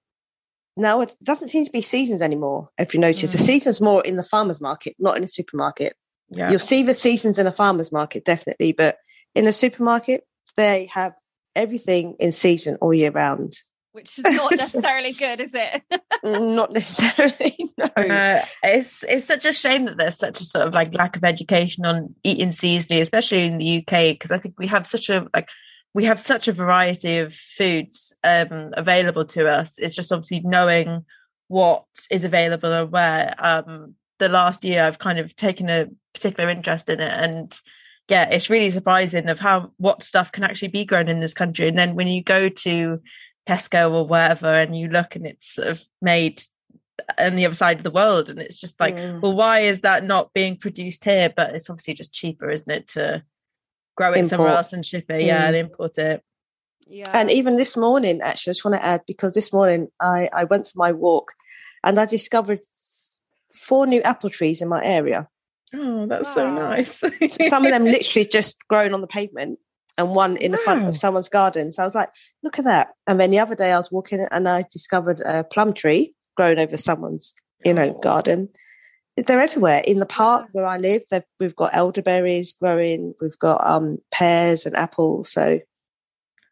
now 0.77 1.01
it 1.01 1.15
doesn't 1.23 1.49
seem 1.49 1.65
to 1.65 1.71
be 1.71 1.81
seasons 1.81 2.21
anymore. 2.21 2.69
If 2.77 2.93
you 2.93 2.99
notice, 2.99 3.31
the 3.31 3.37
Mm. 3.37 3.45
season's 3.45 3.81
more 3.81 4.03
in 4.03 4.17
the 4.17 4.23
farmers 4.23 4.59
market, 4.61 4.95
not 4.99 5.17
in 5.17 5.23
a 5.23 5.29
supermarket. 5.29 5.95
Yeah. 6.29 6.49
You'll 6.49 6.59
see 6.59 6.83
the 6.83 6.93
seasons 6.93 7.37
in 7.39 7.47
a 7.47 7.51
farmer's 7.51 7.91
market, 7.91 8.25
definitely, 8.25 8.71
but 8.73 8.97
in 9.35 9.47
a 9.47 9.53
supermarket, 9.53 10.25
they 10.57 10.89
have 10.91 11.13
everything 11.55 12.15
in 12.19 12.31
season 12.31 12.77
all 12.81 12.93
year 12.93 13.11
round. 13.11 13.53
Which 13.93 14.17
is 14.19 14.23
not 14.25 14.51
necessarily 14.57 15.13
good, 15.13 15.39
is 15.39 15.51
it? 15.53 15.81
Not 16.23 16.73
necessarily, 16.73 17.71
no. 17.77 17.85
Uh, 17.95 18.43
it's 18.63 19.03
it's 19.03 19.25
such 19.25 19.45
a 19.45 19.53
shame 19.53 19.85
that 19.85 19.97
there's 19.97 20.17
such 20.17 20.41
a 20.41 20.43
sort 20.43 20.67
of 20.67 20.73
like 20.73 20.91
lack 20.93 21.15
of 21.15 21.23
education 21.23 21.85
on 21.85 22.15
eating 22.23 22.49
seasonally, 22.49 22.99
especially 22.99 23.45
in 23.45 23.59
the 23.59 23.77
UK, 23.77 24.13
because 24.13 24.31
I 24.31 24.39
think 24.39 24.55
we 24.57 24.65
have 24.67 24.87
such 24.87 25.07
a 25.09 25.27
like 25.35 25.47
we 25.95 26.03
have 26.03 26.19
such 26.19 26.49
a 26.49 26.53
variety 26.53 27.19
of 27.19 27.33
foods 27.33 28.13
um, 28.25 28.73
available 28.75 29.23
to 29.23 29.47
us. 29.47 29.79
It's 29.79 29.95
just 29.95 30.11
obviously 30.11 30.41
knowing 30.41 31.05
what 31.47 31.85
is 32.11 32.25
available 32.25 32.71
and 32.73 32.91
where. 32.91 33.33
Um, 33.39 33.95
the 34.19 34.27
last 34.27 34.65
year, 34.65 34.83
I've 34.83 34.99
kind 34.99 35.19
of 35.19 35.35
taken 35.37 35.69
a 35.69 35.87
particular 36.13 36.49
interest 36.49 36.89
in 36.89 36.99
it, 36.99 37.11
and 37.11 37.57
yeah, 38.09 38.29
it's 38.29 38.49
really 38.49 38.69
surprising 38.71 39.29
of 39.29 39.39
how 39.39 39.71
what 39.77 40.03
stuff 40.03 40.33
can 40.33 40.43
actually 40.43 40.67
be 40.67 40.83
grown 40.83 41.07
in 41.07 41.21
this 41.21 41.33
country. 41.33 41.69
And 41.69 41.77
then 41.77 41.95
when 41.95 42.07
you 42.07 42.21
go 42.21 42.49
to 42.49 43.01
Tesco 43.47 43.91
or 43.91 44.05
wherever, 44.05 44.53
and 44.53 44.77
you 44.77 44.89
look, 44.89 45.15
and 45.15 45.25
it's 45.25 45.53
sort 45.55 45.69
of 45.69 45.81
made 46.01 46.41
on 47.17 47.35
the 47.35 47.45
other 47.45 47.55
side 47.55 47.77
of 47.77 47.83
the 47.83 47.91
world 47.91 48.29
and 48.29 48.39
it's 48.39 48.59
just 48.59 48.79
like 48.79 48.95
Mm. 48.95 49.21
well 49.21 49.33
why 49.35 49.59
is 49.59 49.81
that 49.81 50.05
not 50.05 50.33
being 50.33 50.55
produced 50.55 51.03
here 51.03 51.31
but 51.35 51.53
it's 51.53 51.69
obviously 51.69 51.93
just 51.93 52.13
cheaper 52.13 52.49
isn't 52.49 52.71
it 52.71 52.87
to 52.87 53.21
grow 53.95 54.13
it 54.13 54.25
somewhere 54.27 54.49
else 54.55 54.73
and 54.73 54.85
ship 54.85 55.05
it 55.09 55.23
yeah 55.23 55.43
Mm. 55.43 55.47
and 55.47 55.55
import 55.55 55.97
it 55.97 56.21
Yeah. 56.87 57.09
And 57.13 57.31
even 57.31 57.55
this 57.55 57.75
morning, 57.75 58.21
actually, 58.21 58.51
I 58.51 58.53
just 58.53 58.65
want 58.65 58.77
to 58.77 58.85
add 58.85 59.01
because 59.07 59.33
this 59.33 59.51
morning 59.51 59.87
I, 59.99 60.29
I 60.31 60.43
went 60.43 60.67
for 60.67 60.77
my 60.77 60.91
walk 60.91 61.31
and 61.83 61.97
I 61.97 62.05
discovered 62.05 62.59
four 63.67 63.87
new 63.87 64.01
apple 64.03 64.29
trees 64.29 64.61
in 64.61 64.67
my 64.69 64.83
area. 64.83 65.27
oh 65.73 66.05
that's 66.07 66.31
so 66.33 66.43
nice 66.49 67.01
Some 67.49 67.65
of 67.65 67.71
them 67.71 67.85
literally 67.95 68.27
just 68.27 68.55
grown 68.67 68.93
on 68.93 69.01
the 69.01 69.07
pavement 69.07 69.57
and 69.97 70.09
one 70.15 70.37
in 70.37 70.51
the 70.51 70.57
front 70.57 70.87
of 70.87 70.95
someone's 70.95 71.29
garden. 71.29 71.71
So 71.71 71.81
I 71.81 71.85
was 71.85 71.95
like, 71.95 72.09
look 72.43 72.59
at 72.59 72.65
that. 72.65 72.89
And 73.07 73.19
then 73.19 73.31
the 73.31 73.39
other 73.39 73.55
day 73.55 73.71
I 73.71 73.77
was 73.77 73.91
walking 73.91 74.25
and 74.29 74.47
I 74.47 74.65
discovered 74.71 75.21
a 75.21 75.43
plum 75.43 75.73
tree 75.73 76.13
grown 76.35 76.59
over 76.59 76.77
someone's, 76.77 77.33
you 77.63 77.73
know, 77.73 77.95
Oh. 77.95 77.99
garden. 78.01 78.49
They're 79.17 79.39
everywhere. 79.41 79.81
In 79.85 79.99
the 79.99 80.05
park 80.05 80.47
where 80.51 80.65
I 80.65 80.77
live, 80.77 81.03
we've 81.39 81.55
got 81.55 81.73
elderberries 81.73 82.53
growing, 82.59 83.13
we've 83.21 83.39
got 83.39 83.65
um, 83.65 83.97
pears 84.11 84.65
and 84.65 84.75
apples. 84.75 85.31
So 85.31 85.59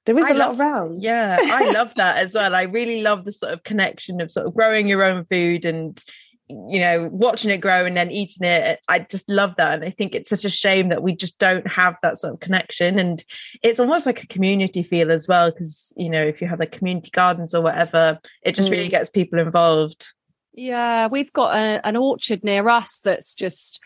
there 0.06 0.18
is 0.18 0.26
I 0.28 0.32
a 0.32 0.34
lot 0.34 0.50
love- 0.50 0.60
around. 0.60 1.02
yeah 1.04 1.38
i 1.40 1.72
love 1.72 1.94
that 1.96 2.18
as 2.18 2.34
well 2.34 2.54
i 2.56 2.64
really 2.64 3.02
love 3.02 3.24
the 3.24 3.32
sort 3.32 3.54
of 3.54 3.64
connection 3.64 4.20
of 4.20 4.30
sort 4.30 4.46
of 4.46 4.54
growing 4.54 4.86
your 4.86 5.02
own 5.02 5.24
food 5.24 5.64
and 5.64 6.04
you 6.50 6.78
know 6.78 7.08
watching 7.14 7.50
it 7.50 7.60
grow 7.60 7.86
and 7.86 7.96
then 7.96 8.12
eating 8.12 8.46
it 8.46 8.82
i 8.90 9.00
just 9.00 9.30
love 9.30 9.54
that 9.58 9.76
and 9.76 9.86
i 9.86 9.90
think 9.90 10.14
it's 10.14 10.28
such 10.28 10.44
a 10.44 10.50
shame 10.50 10.90
that 10.90 11.04
we 11.04 11.16
just 11.16 11.40
don't 11.40 11.66
have 11.68 11.96
that 12.02 12.18
sort 12.18 12.34
of 12.34 12.42
connection 12.42 13.00
and 13.00 13.24
it's 13.64 13.80
almost 13.80 14.06
like 14.06 14.22
a 14.22 14.28
community 14.28 14.84
feel 14.84 15.10
as 15.10 15.26
well 15.26 15.52
because 15.52 15.94
you 15.96 16.10
know 16.10 16.22
if 16.22 16.42
you 16.42 16.48
have 16.50 16.60
like 16.60 16.74
community 16.74 17.10
gardens 17.14 17.54
or 17.56 17.62
whatever 17.62 18.20
it 18.42 18.56
just 18.56 18.70
really 18.70 18.88
Mm. 18.90 18.92
gets 18.92 19.10
people 19.10 19.40
involved 19.40 20.08
Yeah, 20.54 21.08
we've 21.08 21.34
got 21.34 21.56
a, 21.56 21.86
an 21.86 21.96
orchard 21.96 22.44
near 22.44 22.70
us 22.70 23.00
that's 23.04 23.34
just, 23.34 23.80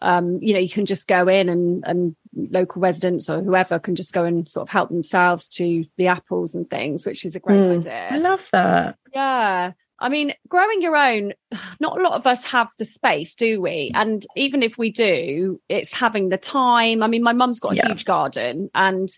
um, 0.00 0.38
you 0.42 0.52
know, 0.54 0.58
you 0.58 0.68
can 0.70 0.86
just 0.86 1.06
go 1.06 1.28
in 1.28 1.48
and, 1.48 1.84
and 1.86 2.16
local 2.34 2.80
residents 2.80 3.28
or 3.30 3.42
whoever 3.42 3.78
can 3.78 3.94
just 3.94 4.12
go 4.12 4.24
and 4.24 4.48
sort 4.48 4.66
of 4.66 4.72
help 4.72 4.88
themselves 4.90 5.48
to 5.50 5.84
the 5.96 6.06
apples 6.08 6.54
and 6.54 6.68
things, 6.68 7.04
which 7.06 7.24
is 7.24 7.36
a 7.36 7.40
great 7.40 7.60
Mm. 7.60 7.86
i 7.86 8.08
idea. 8.10 8.20
love 8.22 8.46
that 8.52 8.96
Yeah. 9.14 9.72
I 10.00 10.08
mean, 10.08 10.32
growing 10.48 10.82
your 10.82 10.96
own, 10.96 11.34
not 11.78 11.98
a 11.98 12.02
lot 12.02 12.14
of 12.14 12.26
us 12.26 12.44
have 12.46 12.68
the 12.78 12.84
space, 12.84 13.34
do 13.36 13.60
we? 13.60 13.92
And 13.94 14.26
even 14.36 14.62
if 14.62 14.76
we 14.76 14.90
do, 14.90 15.60
it's 15.68 15.92
having 15.92 16.28
the 16.30 16.36
time. 16.36 17.02
I 17.02 17.06
mean, 17.06 17.22
my 17.22 17.32
mum's 17.32 17.60
got 17.60 17.72
a 17.72 17.76
Yeah. 17.76 17.86
huge 17.88 18.04
garden 18.04 18.70
and, 18.74 19.08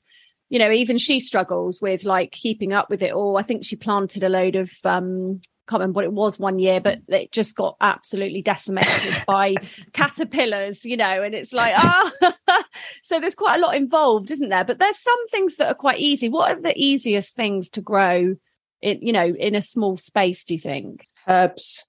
you 0.51 0.59
know, 0.59 0.71
even 0.71 0.99
she 0.99 1.19
struggles 1.19 1.81
with 1.81 2.05
like 2.05 2.31
keeping 2.31 2.73
up 2.75 2.91
with 2.91 3.03
it 3.03 3.13
all. 3.13 3.37
I 3.39 3.43
think 3.43 3.65
she 3.65 3.75
planted 3.77 4.23
a 4.23 4.29
load 4.29 4.55
of, 4.55 4.71
um, 4.85 5.41
can't 5.67 5.81
remember 5.81 5.97
what 5.99 6.05
it 6.05 6.13
was 6.13 6.39
one 6.39 6.59
year, 6.59 6.81
but 6.81 7.01
it 7.09 7.33
just 7.33 7.57
got 7.57 7.77
absolutely 7.81 8.41
decimated 8.43 9.23
by 9.27 9.55
caterpillars, 9.93 10.85
you 10.85 10.97
know, 10.97 11.23
and 11.23 11.35
it's 11.35 11.53
like, 11.53 11.75
ah, 11.77 12.13
so 13.05 13.21
there's 13.21 13.35
quite 13.35 13.57
a 13.57 13.61
lot 13.61 13.75
involved, 13.75 14.31
isn't 14.31 14.49
there? 14.49 14.65
But 14.65 14.79
there's 14.79 14.99
some 15.01 15.29
things 15.29 15.57
that 15.57 15.69
are 15.69 15.75
quite 15.75 15.99
easy. 15.99 16.29
What 16.29 16.51
are 16.53 16.61
the 16.61 16.77
easiest 16.77 17.35
things 17.35 17.69
to 17.71 17.81
grow 17.81 18.37
in, 18.81 18.99
you 19.03 19.13
know, 19.13 19.27
in 19.27 19.55
a 19.55 19.63
small 19.63 19.97
space, 19.97 20.45
do 20.45 20.55
you 20.55 20.61
think? 20.61 21.05
Herbs. 21.29 21.85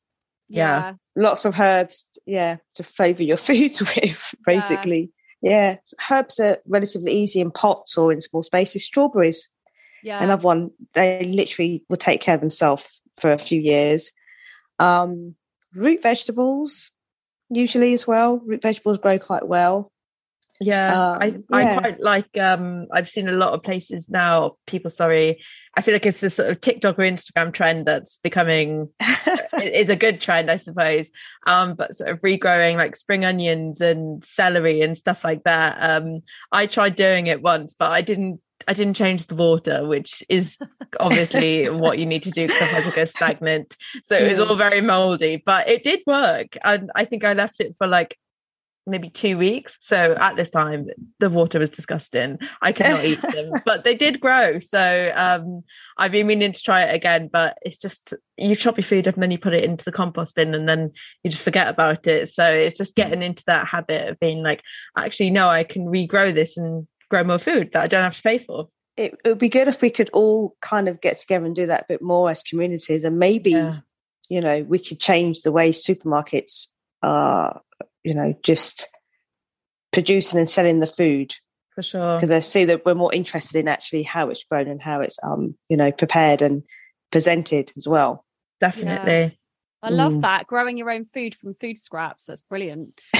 Yeah. 0.50 0.94
lots 1.16 1.44
of 1.44 1.60
herbs, 1.60 2.08
yeah, 2.26 2.58
to 2.76 2.84
flavour 2.84 3.24
your 3.24 3.38
foods 3.48 3.82
with, 3.82 4.34
basically. 4.46 5.12
Yeah. 5.42 5.76
Herbs 6.10 6.40
are 6.40 6.58
relatively 6.68 7.12
easy 7.14 7.42
in 7.42 7.52
pots 7.52 7.98
or 7.98 8.12
in 8.12 8.22
small 8.22 8.42
spaces. 8.44 8.86
Strawberries, 8.86 9.50
Yeah. 10.04 10.24
another 10.24 10.44
one, 10.44 10.72
they 10.94 11.26
literally 11.26 11.84
will 11.90 11.98
take 11.98 12.22
care 12.22 12.36
of 12.36 12.42
themselves 12.42 12.88
for 13.18 13.32
a 13.32 13.38
few 13.40 13.60
years. 13.60 14.12
Um, 14.80 15.36
root 15.74 16.02
vegetables, 16.02 16.92
usually 17.50 17.94
as 17.94 18.08
well. 18.08 18.38
Root 18.46 18.62
vegetables 18.62 18.98
grow 18.98 19.20
quite 19.20 19.48
well. 19.48 19.92
Yeah, 20.60 21.18
I, 21.20 21.28
Um, 21.30 21.44
I 21.52 21.62
yeah. 21.62 21.80
quite 21.80 22.00
like 22.00 22.38
um 22.40 22.88
I've 22.92 23.08
seen 23.10 23.28
a 23.28 23.34
lot 23.34 23.54
of 23.54 23.62
places 23.62 24.10
now, 24.10 24.56
people 24.66 24.90
sorry. 24.90 25.44
I 25.76 25.82
feel 25.84 25.94
like 25.94 26.08
it's 26.08 26.20
this 26.20 26.34
sort 26.36 26.50
of 26.50 26.60
TikTok 26.62 26.98
or 26.98 27.04
Instagram 27.04 27.54
trend 27.54 27.86
that's 27.86 28.18
becoming 28.18 28.90
is 29.62 29.90
a 29.90 29.96
good 29.96 30.20
trend, 30.20 30.50
I 30.50 30.56
suppose. 30.56 31.12
Um, 31.46 31.76
but 31.76 31.96
sort 31.96 32.10
of 32.10 32.20
regrowing 32.22 32.78
like 32.78 32.96
spring 32.96 33.24
onions 33.24 33.80
and 33.82 34.26
celery 34.26 34.82
and 34.82 34.98
stuff 34.98 35.24
like 35.24 35.44
that. 35.44 35.78
Um, 35.80 36.24
I 36.52 36.66
tried 36.66 36.96
doing 36.96 37.28
it 37.28 37.44
once, 37.44 37.76
but 37.78 37.92
I 37.92 38.02
didn't 38.02 38.42
I 38.68 38.74
didn't 38.74 38.96
change 38.96 39.28
the 39.28 39.36
water, 39.36 39.88
which 39.88 40.24
is 40.30 40.60
obviously 41.00 41.70
what 41.70 42.00
you 42.00 42.06
need 42.06 42.24
to 42.24 42.32
do 42.32 42.48
because 42.48 42.62
otherwise 42.62 42.88
it 42.88 42.96
goes 42.96 43.12
stagnant. 43.12 43.78
So 44.04 44.18
it 44.18 44.28
was 44.28 44.40
all 44.40 44.56
very 44.56 44.82
moldy, 44.82 45.42
but 45.46 45.70
it 45.70 45.84
did 45.84 46.02
work. 46.06 46.58
And 46.64 46.92
I 46.96 47.06
think 47.06 47.24
I 47.24 47.34
left 47.34 47.60
it 47.60 47.76
for 47.78 47.88
like 47.88 48.18
maybe 48.88 49.10
two 49.10 49.38
weeks. 49.38 49.76
So 49.80 50.16
at 50.20 50.38
this 50.38 50.50
time, 50.50 50.88
the 51.20 51.30
water 51.30 51.60
was 51.60 51.70
disgusting. 51.70 52.40
I 52.62 52.72
cannot 52.72 53.06
eat 53.06 53.22
them, 53.22 53.52
but 53.66 53.84
they 53.84 53.96
did 53.96 54.20
grow. 54.20 54.60
So 54.60 55.12
um, 55.14 55.64
I've 55.98 56.12
been 56.12 56.28
meaning 56.28 56.54
to 56.54 56.62
try 56.62 56.84
it 56.84 56.96
again, 56.96 57.30
but 57.32 57.58
it's 57.62 57.78
just 57.78 58.14
you 58.38 58.56
chop 58.56 58.78
your 58.78 58.86
food 58.86 59.08
up 59.08 59.16
and 59.16 59.24
then 59.24 59.32
you 59.32 59.38
put 59.38 59.54
it 59.54 59.66
into 59.66 59.84
the 59.84 59.92
compost 59.92 60.36
bin 60.36 60.56
and 60.56 60.68
then 60.68 60.92
you 61.24 61.30
just 61.30 61.44
forget 61.44 61.68
about 61.68 62.08
it. 62.08 62.30
So 62.30 62.50
it's 62.50 62.78
just 62.78 62.96
getting 62.96 63.22
into 63.22 63.44
that 63.48 63.68
habit 63.68 64.10
of 64.10 64.20
being 64.20 64.42
like, 64.42 64.62
actually, 64.98 65.32
no, 65.32 65.50
I 65.50 65.64
can 65.64 65.86
regrow 65.86 66.34
this 66.34 66.58
and 66.58 66.88
grow 67.10 67.24
more 67.24 67.40
food 67.40 67.72
that 67.74 67.84
I 67.84 67.88
don't 67.88 68.04
have 68.04 68.16
to 68.16 68.22
pay 68.22 68.40
for. 68.40 68.70
it, 68.98 69.14
it 69.24 69.28
would 69.30 69.38
be 69.40 69.50
good 69.50 69.68
if 69.68 69.82
we 69.82 69.90
could 69.90 70.10
all 70.12 70.56
kind 70.62 70.88
of 70.88 71.00
get 71.02 71.20
together 71.20 71.46
and 71.46 71.56
do 71.56 71.66
that 71.68 71.82
a 71.84 71.86
bit 71.88 72.02
more 72.02 72.30
as 72.30 72.44
communities 72.44 73.04
and 73.04 73.18
maybe 73.20 73.52
Yeah. 73.52 73.78
you 74.30 74.42
know 74.42 74.64
we 74.64 74.80
could 74.80 75.00
change 75.00 75.42
the 75.44 75.52
way 75.52 75.72
supermarkets 75.72 76.68
are 77.04 77.62
you 78.04 78.14
know 78.14 78.34
just 78.44 78.88
producing 79.92 80.40
and 80.40 80.50
selling 80.50 80.80
the 80.80 80.88
food 80.88 81.34
For 81.76 81.84
sure. 81.84 82.16
because 82.18 82.30
they 82.30 82.42
see 82.42 82.66
that 82.66 82.86
we're 82.86 82.94
more 82.96 83.14
interested 83.14 83.58
in 83.60 83.68
actually 83.68 84.04
how 84.04 84.30
it's 84.30 84.44
grown 84.44 84.68
and 84.68 84.82
how 84.82 85.02
it's 85.02 85.18
um 85.24 85.56
you 85.70 85.78
know 85.78 85.92
prepared 85.92 86.42
and 86.42 86.64
presented 87.12 87.72
as 87.78 87.88
well 87.88 88.26
Definitely. 88.60 89.40
I 89.84 89.90
love 89.92 90.14
Mm. 90.14 90.22
that. 90.24 90.48
Growing 90.48 90.80
your 90.80 90.90
own 90.90 91.06
food 91.14 91.36
from 91.36 91.54
food 91.62 91.78
scraps. 91.78 92.26
That's 92.26 92.42
brilliant. 92.42 93.00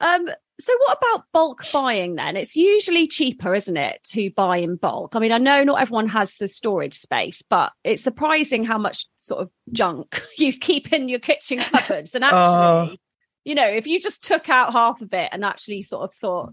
Um, 0.00 0.28
so 0.64 0.72
what 0.86 0.98
about 0.98 1.24
bulk 1.32 1.64
buying 1.72 2.14
then? 2.14 2.36
It's 2.36 2.56
usually 2.56 3.06
cheaper, 3.06 3.54
isn't 3.54 3.76
it, 3.76 4.02
to 4.12 4.30
buy 4.30 4.58
in 4.58 4.76
bulk? 4.76 5.14
I 5.16 5.18
mean, 5.18 5.32
I 5.32 5.38
know 5.38 5.64
not 5.64 5.80
everyone 5.80 6.08
has 6.08 6.34
the 6.38 6.48
storage 6.48 6.94
space, 6.94 7.42
but 7.48 7.72
it's 7.84 8.02
surprising 8.02 8.64
how 8.64 8.78
much 8.78 9.06
sort 9.18 9.42
of 9.42 9.50
junk 9.72 10.22
you 10.38 10.56
keep 10.56 10.92
in 10.92 11.08
your 11.08 11.18
kitchen 11.18 11.58
cupboards. 11.72 12.14
And 12.14 12.24
actually, 12.24 12.40
Oh. 12.42 12.96
you 13.44 13.54
know, 13.54 13.68
if 13.68 13.86
you 13.86 14.00
just 14.00 14.22
took 14.24 14.48
out 14.48 14.72
half 14.72 15.00
of 15.00 15.12
it 15.12 15.28
and 15.32 15.44
actually 15.44 15.82
sort 15.82 16.04
of 16.04 16.14
thought, 16.20 16.52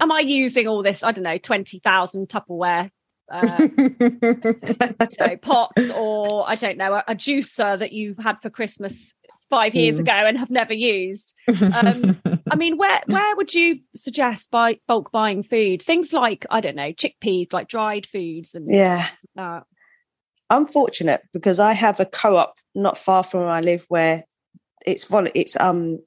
am 0.00 0.10
I 0.12 0.20
using 0.20 0.66
all 0.66 0.82
this, 0.82 1.02
I 1.02 1.12
don't 1.12 1.24
know, 1.24 1.38
20,000 1.38 2.28
Tupperware 2.28 2.90
uh, 3.30 3.58
you 3.76 5.16
know, 5.20 5.36
pots 5.42 5.90
or 5.90 6.48
I 6.48 6.54
don't 6.54 6.78
know, 6.78 6.94
a, 6.94 7.04
a 7.08 7.14
juicer 7.14 7.78
that 7.78 7.92
you 7.92 8.14
had 8.18 8.40
for 8.40 8.50
Christmas 8.50 9.14
five 9.50 9.74
years 9.74 9.96
Mm. 9.96 10.00
ago 10.00 10.12
and 10.12 10.38
have 10.38 10.50
never 10.50 10.72
used. 10.74 11.34
Um, 11.48 12.20
I 12.50 12.56
mean, 12.56 12.76
where 12.76 13.00
where 13.06 13.36
would 13.36 13.54
you 13.54 13.80
suggest 13.94 14.50
buy 14.50 14.78
bulk 14.86 15.10
buying 15.12 15.42
food? 15.42 15.82
Things 15.82 16.12
like 16.12 16.46
I 16.50 16.60
don't 16.60 16.76
know, 16.76 16.92
chickpeas, 16.92 17.52
like 17.52 17.68
dried 17.68 18.06
foods, 18.06 18.54
and 18.54 18.72
yeah. 18.72 19.08
that. 19.34 19.64
I'm 20.50 20.66
fortunate 20.66 21.22
because 21.32 21.60
I 21.60 21.72
have 21.72 22.00
a 22.00 22.06
co-op 22.06 22.54
not 22.74 22.96
far 22.96 23.22
from 23.22 23.40
where 23.40 23.50
I 23.50 23.60
live 23.60 23.84
where 23.88 24.24
it's 24.86 25.04
vol- 25.04 25.28
it's 25.34 25.56
um 25.60 25.98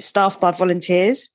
staffed 0.00 0.40
by 0.40 0.50
volunteers 0.50 1.28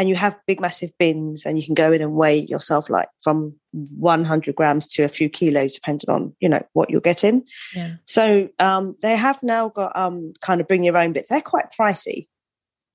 and 0.00 0.08
you 0.08 0.14
have 0.16 0.34
big 0.46 0.62
massive 0.62 0.90
bins 0.98 1.44
and 1.44 1.58
you 1.58 1.64
can 1.64 1.74
go 1.74 1.92
in 1.92 2.00
and 2.00 2.14
weigh 2.14 2.38
yourself 2.38 2.88
like 2.88 3.10
from 3.22 3.54
100 3.72 4.54
grams 4.54 4.86
to 4.86 5.04
a 5.04 5.08
few 5.08 5.28
kilos 5.28 5.74
depending 5.74 6.08
on 6.08 6.34
you 6.40 6.48
know 6.48 6.62
what 6.72 6.88
you're 6.88 7.02
getting 7.02 7.44
yeah. 7.76 7.96
so 8.06 8.48
um 8.58 8.96
they 9.02 9.14
have 9.14 9.40
now 9.42 9.68
got 9.68 9.94
um 9.94 10.32
kind 10.40 10.58
of 10.58 10.66
bring 10.66 10.82
your 10.82 10.96
own 10.96 11.12
but 11.12 11.26
they're 11.28 11.42
quite 11.42 11.66
pricey 11.78 12.28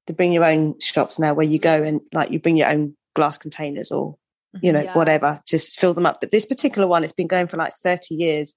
to 0.07 0.13
bring 0.13 0.33
your 0.33 0.43
own 0.43 0.73
shops 0.79 1.19
now 1.19 1.31
where 1.31 1.45
you 1.45 1.59
go 1.59 1.83
and 1.83 2.01
like 2.11 2.31
you 2.31 2.39
bring 2.39 2.57
your 2.57 2.69
own 2.69 2.97
glass 3.15 3.37
containers 3.37 3.91
or 3.91 4.17
you 4.63 4.71
know 4.71 4.81
Yeah. 4.81 4.93
whatever 4.95 5.39
to 5.45 5.59
fill 5.59 5.93
them 5.93 6.07
up 6.07 6.19
but 6.21 6.31
this 6.31 6.45
particular 6.47 6.87
one 6.87 7.03
it's 7.03 7.13
been 7.13 7.27
going 7.27 7.45
for 7.47 7.57
like 7.57 7.75
30 7.83 8.15
years 8.15 8.55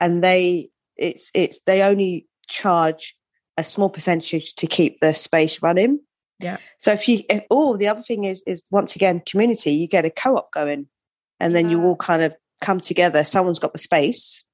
and 0.00 0.24
they 0.24 0.68
it's 0.96 1.30
it's 1.32 1.60
they 1.60 1.82
only 1.82 2.26
charge 2.48 3.16
a 3.56 3.62
small 3.62 3.88
percentage 3.88 4.52
to 4.56 4.66
keep 4.66 4.98
the 4.98 5.14
space 5.14 5.62
running 5.62 6.00
Yeah. 6.40 6.56
so 6.78 6.92
if 6.92 7.08
you 7.08 7.22
if, 7.30 7.44
oh 7.50 7.76
the 7.76 7.86
other 7.86 8.02
thing 8.02 8.24
is 8.24 8.42
is 8.46 8.64
once 8.70 8.96
again 8.96 9.22
community 9.24 9.72
you 9.72 9.86
get 9.86 10.04
a 10.04 10.10
co-op 10.10 10.50
going 10.52 10.88
and 11.40 11.54
then 11.54 11.68
you 11.68 11.82
all 11.82 11.96
kind 11.96 12.22
of 12.22 12.34
come 12.60 12.80
together. 12.80 13.24
Someone's 13.24 13.58
got 13.58 13.72
the 13.72 13.78
space. 13.78 14.44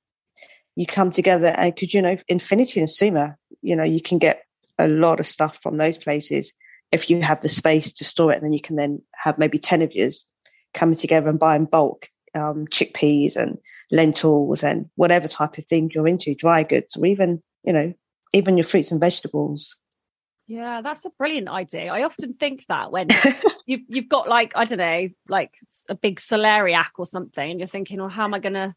You 0.77 0.87
come 0.87 1.11
together 1.11 1.55
and 1.57 1.77
could 1.77 1.93
you 1.93 2.03
know 2.03 2.17
infinity 2.29 2.81
and 2.81 2.89
suma 2.89 3.37
you 3.61 3.77
know 3.77 3.85
you 3.85 4.01
can 4.01 4.19
get 4.19 4.45
a 4.79 4.89
lot 4.89 5.21
of 5.21 5.27
stuff 5.27 5.59
from 5.63 5.77
those 5.77 5.99
places 5.99 6.53
if 6.91 7.11
you 7.11 7.21
have 7.21 7.43
the 7.43 7.49
space 7.49 7.93
to 7.93 8.05
store 8.05 8.33
it 8.33 8.37
and 8.37 8.45
then 8.45 8.53
you 8.53 8.61
can 8.61 8.77
then 8.77 9.03
have 9.23 9.37
maybe 9.37 9.59
10 9.59 9.83
of 9.83 9.93
yours 9.93 10.27
coming 10.73 10.97
together 10.97 11.29
and 11.29 11.39
buying 11.39 11.67
bulk 11.67 12.09
um, 12.35 12.67
chickpeas 12.69 13.37
and 13.37 13.59
lentils 13.91 14.63
and 14.63 14.89
whatever 14.95 15.29
type 15.29 15.59
of 15.59 15.67
thing 15.67 15.91
you're 15.95 16.09
into 16.09 16.35
dry 16.35 16.63
goods 16.63 16.97
or 16.97 17.05
even 17.05 17.43
you 17.65 17.73
know 17.73 17.93
even 18.33 18.57
your 18.57 18.65
fruits 18.65 18.91
and 18.91 19.01
vegetables 19.01 19.77
Yeah, 20.51 20.81
that's 20.83 21.05
a 21.05 21.11
brilliant 21.11 21.49
idea. 21.49 21.93
I 21.93 22.03
often 22.03 22.35
think 22.35 22.67
that 22.67 22.91
when 22.91 23.07
you've 23.67 23.83
you've 23.89 24.09
got 24.09 24.29
like 24.29 24.51
I 24.57 24.65
don't 24.65 24.79
know, 24.79 25.09
like 25.29 25.55
a 25.89 25.95
big 25.95 26.19
celeriac 26.19 26.89
or 26.99 27.07
something, 27.07 27.51
and 27.53 27.61
you're 27.61 27.69
thinking, 27.69 28.01
well, 28.01 28.09
how 28.09 28.25
am 28.25 28.35
I 28.35 28.41
going 28.41 28.55
to 28.55 28.75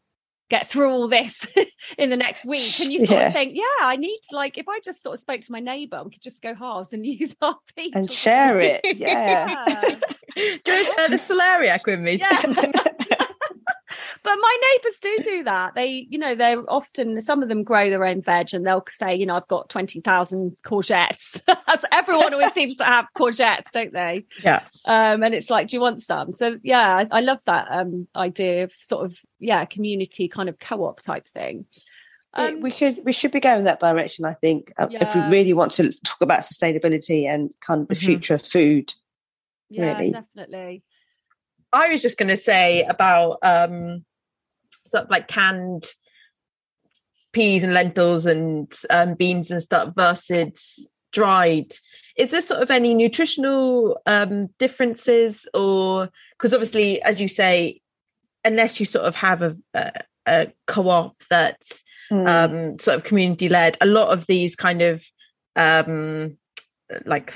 get 0.50 0.68
through 0.68 0.90
all 0.90 1.08
this 1.08 1.44
in 1.98 2.10
the 2.10 2.16
next 2.16 2.44
week? 2.44 2.78
And 2.78 2.92
you 2.92 3.04
sort 3.04 3.18
Yeah. 3.22 3.26
of 3.26 3.32
think, 3.32 3.56
yeah, 3.56 3.62
I 3.82 3.96
need 3.96 4.20
to 4.30 4.36
like 4.36 4.56
if 4.56 4.68
I 4.68 4.78
just 4.84 5.02
sort 5.02 5.14
of 5.14 5.20
spoke 5.20 5.40
to 5.40 5.50
my 5.50 5.58
neighbour, 5.58 6.02
we 6.04 6.12
could 6.12 6.22
just 6.22 6.42
go 6.42 6.54
halves 6.54 6.92
and 6.92 7.04
use 7.20 7.34
our 7.42 7.56
feet 7.74 7.92
and 7.96 8.08
share 8.10 8.60
it 8.60 8.80
yeah 8.96 9.48
Yeah. 9.48 9.96
Do 10.36 10.40
you 10.42 10.58
want 10.66 10.86
to 10.86 10.94
share 10.96 11.08
the 11.08 11.16
celeriac 11.16 11.86
with 11.86 11.98
me? 12.00 12.14
Yeah. 12.14 12.42
But 14.24 14.34
my 14.36 14.56
neighbours 14.72 14.98
do 15.00 15.18
do 15.22 15.44
that. 15.44 15.74
They, 15.74 16.06
you 16.10 16.18
know, 16.18 16.34
they're 16.34 16.62
often 16.68 17.20
some 17.22 17.42
of 17.42 17.48
them 17.48 17.62
grow 17.62 17.90
their 17.90 18.04
own 18.04 18.22
veg, 18.22 18.54
and 18.54 18.66
they'll 18.66 18.84
say, 18.90 19.14
you 19.14 19.26
know, 19.26 19.36
I've 19.36 19.46
got 19.48 19.68
twenty 19.68 20.00
thousand 20.00 20.56
courgettes. 20.64 21.40
As 21.68 21.84
everyone 21.92 22.34
always 22.34 22.52
seems 22.54 22.76
to 22.76 22.84
have 22.84 23.06
courgettes, 23.16 23.70
don't 23.72 23.92
they? 23.92 24.24
Yeah. 24.42 24.64
Um, 24.86 25.22
and 25.22 25.34
it's 25.34 25.50
like, 25.50 25.68
do 25.68 25.76
you 25.76 25.80
want 25.80 26.02
some? 26.02 26.34
So 26.36 26.58
yeah, 26.64 26.96
I, 26.96 27.18
I 27.18 27.20
love 27.20 27.38
that 27.46 27.68
um 27.70 28.08
idea 28.16 28.64
of 28.64 28.72
sort 28.88 29.04
of 29.04 29.16
yeah, 29.38 29.64
community 29.66 30.26
kind 30.28 30.48
of 30.48 30.58
co-op 30.58 31.00
type 31.00 31.28
thing. 31.34 31.66
Um, 32.36 32.60
we 32.62 32.70
should 32.72 32.98
we 33.04 33.12
should 33.12 33.30
be 33.30 33.38
going 33.38 33.62
that 33.64 33.78
direction. 33.78 34.24
I 34.24 34.32
think 34.32 34.72
uh, 34.78 34.88
if 34.90 35.14
we 35.14 35.20
really 35.20 35.52
want 35.52 35.70
to 35.72 35.92
talk 36.04 36.20
about 36.20 36.40
sustainability 36.40 37.28
and 37.28 37.52
kind 37.60 37.82
of 37.82 37.88
the 37.88 37.94
Mhm. 37.94 38.04
future 38.06 38.34
of 38.34 38.42
food. 38.46 38.92
yeah, 39.70 39.94
really. 39.94 40.10
definitely. 40.10 40.82
I 41.72 41.90
was 41.90 42.02
just 42.02 42.18
going 42.18 42.28
to 42.28 42.36
say 42.36 42.82
about 42.82 43.38
um, 43.42 44.04
sort 44.86 45.04
of 45.04 45.10
like 45.10 45.28
canned 45.28 45.84
peas 47.32 47.64
and 47.64 47.74
lentils 47.74 48.26
and 48.26 48.72
um, 48.90 49.14
beans 49.14 49.50
and 49.50 49.62
stuff 49.62 49.94
versus 49.94 50.88
dried. 51.12 51.72
Is 52.16 52.30
there 52.30 52.42
sort 52.42 52.62
of 52.62 52.70
any 52.70 52.94
nutritional 52.94 54.00
um, 54.06 54.48
differences, 54.58 55.48
or 55.52 56.10
because 56.38 56.54
obviously, 56.54 57.02
as 57.02 57.20
you 57.20 57.28
say, 57.28 57.80
unless 58.44 58.78
you 58.78 58.86
sort 58.86 59.04
of 59.04 59.16
have 59.16 59.42
a, 59.42 59.56
a, 59.74 59.92
a 60.26 60.52
co-op 60.66 61.16
that's 61.28 61.82
Mm. 62.10 62.28
um, 62.28 62.78
sort 62.78 62.96
of 62.98 63.04
community 63.04 63.48
led. 63.48 63.78
A 63.80 63.86
lot 63.86 64.12
of 64.12 64.26
these 64.26 64.54
kind 64.54 64.82
of 64.82 65.02
um, 65.56 66.36
like 67.06 67.32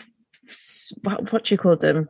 what, 1.03 1.33
what 1.33 1.45
do 1.45 1.55
you 1.55 1.59
call 1.59 1.77
them? 1.77 2.09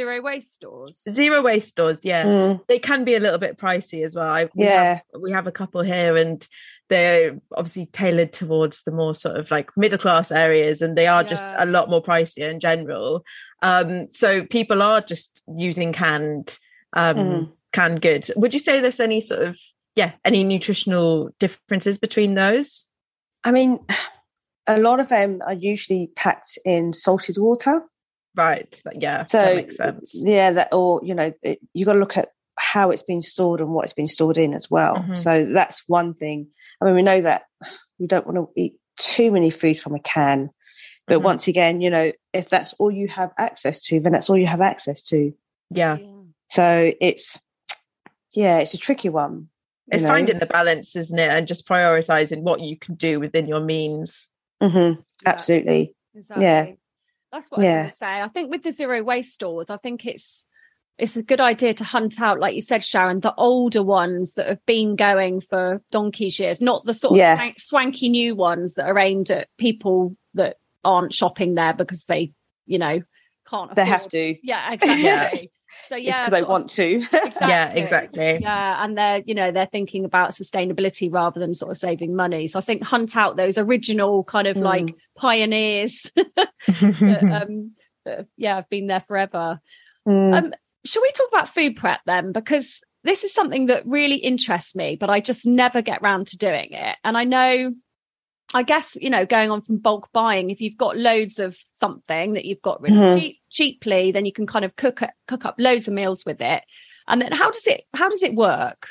Zero 0.00 0.22
waste 0.22 0.54
stores. 0.54 1.02
zero 1.10 1.42
waste 1.42 1.68
stores. 1.68 2.04
Yeah, 2.04 2.24
Mm. 2.24 2.66
they 2.68 2.78
can 2.78 3.04
be 3.04 3.14
a 3.16 3.20
little 3.20 3.38
bit 3.38 3.58
pricey 3.58 4.02
as 4.04 4.14
well. 4.14 4.28
I, 4.28 4.44
we 4.54 4.64
Yeah. 4.64 4.94
have, 4.94 5.02
we 5.20 5.30
have 5.32 5.46
a 5.46 5.52
couple 5.52 5.82
here, 5.82 6.16
and 6.16 6.46
they're 6.88 7.38
obviously 7.54 7.84
tailored 7.86 8.32
towards 8.32 8.82
the 8.84 8.92
more 8.92 9.14
sort 9.14 9.36
of 9.36 9.50
like 9.50 9.68
middle 9.76 9.98
class 9.98 10.32
areas, 10.32 10.80
and 10.80 10.96
they 10.96 11.06
are 11.06 11.22
just 11.22 11.46
a 11.58 11.66
lot 11.66 11.90
more 11.90 12.02
pricier 12.02 12.50
in 12.50 12.60
general. 12.60 13.24
Um, 13.62 14.10
so 14.10 14.44
people 14.46 14.80
are 14.82 15.02
just 15.02 15.42
using 15.56 15.92
canned 15.92 16.58
um, 16.96 17.16
Mhm. 17.16 17.52
canned 17.72 18.00
goods. 18.02 18.30
Would 18.36 18.54
you 18.54 18.58
say 18.60 18.80
there's 18.80 19.00
any 19.00 19.20
sort 19.20 19.42
of 19.42 19.58
yeah 19.96 20.12
any 20.24 20.42
nutritional 20.44 21.28
differences 21.38 21.98
between 21.98 22.34
those? 22.34 22.86
I 23.44 23.52
mean, 23.52 23.78
a 24.66 24.78
lot 24.78 24.98
of 25.00 25.08
them 25.08 25.40
are 25.46 25.52
usually 25.54 26.10
packed 26.16 26.58
in 26.64 26.92
salted 26.92 27.36
water. 27.38 27.82
Right. 28.36 28.80
Yeah. 28.94 29.26
So 29.26 29.42
that 29.42 29.56
makes 29.56 29.76
sense. 29.76 30.12
yeah, 30.14 30.52
that 30.52 30.68
or 30.72 31.00
you 31.02 31.14
know 31.14 31.32
it, 31.42 31.58
you 31.74 31.84
got 31.84 31.94
to 31.94 31.98
look 31.98 32.16
at 32.16 32.28
how 32.58 32.90
it's 32.90 33.02
been 33.02 33.22
stored 33.22 33.60
and 33.60 33.70
what 33.70 33.84
it's 33.84 33.92
been 33.94 34.06
stored 34.06 34.38
in 34.38 34.54
as 34.54 34.70
well. 34.70 34.96
Mhm. 34.96 35.16
So 35.16 35.44
that's 35.44 35.82
one 35.88 36.14
thing. 36.14 36.46
I 36.80 36.84
mean, 36.84 36.94
we 36.94 37.02
know 37.02 37.20
that 37.22 37.42
we 37.98 38.06
don't 38.06 38.26
want 38.26 38.36
to 38.36 38.48
eat 38.60 38.74
too 38.98 39.30
many 39.32 39.50
food 39.50 39.78
from 39.78 39.94
a 39.94 39.98
can, 40.00 40.50
but 41.06 41.18
Mhm. 41.18 41.22
once 41.24 41.48
again, 41.48 41.80
you 41.80 41.90
know, 41.90 42.12
if 42.32 42.48
that's 42.48 42.72
all 42.74 42.90
you 42.90 43.08
have 43.08 43.32
access 43.38 43.80
to, 43.86 43.98
then 44.00 44.12
that's 44.12 44.28
all 44.30 44.36
you 44.38 44.46
have 44.46 44.60
access 44.60 45.02
to. 45.04 45.32
Yeah. 45.70 45.96
So 46.50 46.92
it's 47.00 47.38
yeah, 48.32 48.58
it's 48.58 48.74
a 48.74 48.78
tricky 48.78 49.08
one. 49.08 49.48
It's 49.90 50.02
know. 50.04 50.08
finding 50.10 50.38
the 50.38 50.46
balance, 50.46 50.94
isn't 50.94 51.18
it? 51.18 51.30
And 51.30 51.48
just 51.48 51.66
prioritizing 51.66 52.42
what 52.42 52.60
you 52.60 52.76
can 52.78 52.94
do 52.94 53.18
within 53.18 53.46
your 53.48 53.58
means. 53.60 54.30
Mhm, 54.62 54.98
Yeah. 55.24 55.28
absolutely. 55.28 55.94
Exactly. 56.14 56.44
Yeah. 56.44 56.66
That's 57.32 57.46
what 57.48 57.60
I 57.60 57.64
Yeah. 57.64 57.76
was 57.76 57.82
going 57.82 57.90
to 57.90 57.96
say. 57.96 58.22
I 58.22 58.28
think 58.28 58.50
with 58.50 58.62
the 58.62 58.72
zero 58.72 59.02
waste 59.02 59.32
stores, 59.32 59.70
I 59.70 59.76
think 59.76 60.06
it's 60.06 60.44
it's 60.98 61.16
a 61.16 61.22
good 61.22 61.40
idea 61.40 61.72
to 61.72 61.82
hunt 61.82 62.20
out, 62.20 62.40
like 62.40 62.54
you 62.54 62.60
said, 62.60 62.84
Sharon, 62.84 63.20
the 63.20 63.34
older 63.36 63.82
ones 63.82 64.34
that 64.34 64.46
have 64.48 64.66
been 64.66 64.96
going 64.96 65.40
for 65.40 65.80
donkey's 65.90 66.38
years, 66.38 66.60
not 66.60 66.84
the 66.84 66.92
sort 66.92 67.12
of 67.12 67.16
Yeah. 67.16 67.36
swank- 67.38 67.58
swanky 67.60 68.08
new 68.10 68.34
ones 68.34 68.74
that 68.74 68.84
are 68.86 68.98
aimed 68.98 69.30
at 69.30 69.48
people 69.56 70.14
that 70.34 70.58
aren't 70.84 71.14
shopping 71.14 71.54
there 71.54 71.72
because 71.72 72.04
they, 72.04 72.32
you 72.66 72.78
know, 72.78 73.00
can't. 73.48 73.74
They 73.74 73.86
have 73.86 74.08
to. 74.08 74.36
Yeah, 74.46 74.72
exactly. 74.74 75.50
So 75.88 75.96
yeah, 75.96 76.18
because 76.18 76.30
they 76.30 76.42
want 76.42 76.70
to. 76.70 77.02
Yeah, 77.40 77.70
exactly. 77.72 78.38
yeah, 78.40 78.84
and 78.84 78.96
they're 78.96 79.22
you 79.26 79.34
know 79.34 79.50
they're 79.50 79.66
thinking 79.70 80.04
about 80.04 80.32
sustainability 80.32 81.12
rather 81.12 81.40
than 81.40 81.54
sort 81.54 81.70
of 81.72 81.78
saving 81.78 82.14
money. 82.14 82.46
So 82.48 82.58
I 82.58 82.62
think 82.62 82.82
hunt 82.82 83.16
out 83.16 83.36
those 83.36 83.58
original 83.58 84.24
kind 84.24 84.46
of 84.46 84.56
like 84.56 84.84
Mm. 84.84 84.94
pioneers 85.16 86.10
that, 86.16 86.48
um, 87.42 87.72
that, 88.04 88.26
yeah, 88.36 88.56
have 88.56 88.68
been 88.68 88.86
there 88.86 89.04
forever. 89.06 89.60
Mm. 90.08 90.34
Um, 90.34 90.54
shall 90.84 91.02
we 91.02 91.12
talk 91.12 91.28
about 91.28 91.54
food 91.54 91.76
prep 91.76 92.00
then? 92.06 92.32
Because 92.32 92.80
this 93.04 93.24
is 93.24 93.32
something 93.32 93.66
that 93.66 93.86
really 93.86 94.16
interests 94.16 94.74
me, 94.74 94.96
but 94.98 95.08
I 95.10 95.20
just 95.20 95.46
never 95.46 95.82
get 95.82 96.02
round 96.02 96.26
to 96.28 96.36
doing 96.36 96.68
it. 96.72 96.96
And 97.04 97.16
I 97.16 97.24
know, 97.24 97.72
I 98.52 98.62
guess, 98.62 98.96
you 99.00 99.10
know, 99.10 99.24
going 99.24 99.50
on 99.50 99.62
from 99.62 99.78
bulk 99.78 100.08
buying, 100.12 100.50
if 100.50 100.60
you've 100.60 100.76
got 100.76 100.96
loads 100.96 101.38
of 101.38 101.56
something 101.72 102.32
that 102.32 102.44
you've 102.44 102.62
got 102.62 102.80
really 102.80 102.96
Mhm. 102.96 103.16
cheap, 103.16 103.38
cheaply, 103.50 104.12
then 104.12 104.24
you 104.24 104.32
can 104.32 104.46
kind 104.46 104.64
of 104.64 104.74
cook 104.76 105.02
it, 105.02 105.10
cook 105.28 105.44
up 105.44 105.54
loads 105.58 105.86
of 105.86 105.94
meals 105.94 106.24
with 106.24 106.40
it. 106.40 106.64
And 107.06 107.22
then 107.22 107.32
how 107.32 107.50
does 107.50 107.66
it 107.66 107.84
how 107.94 108.08
does 108.08 108.22
it 108.22 108.34
work? 108.34 108.88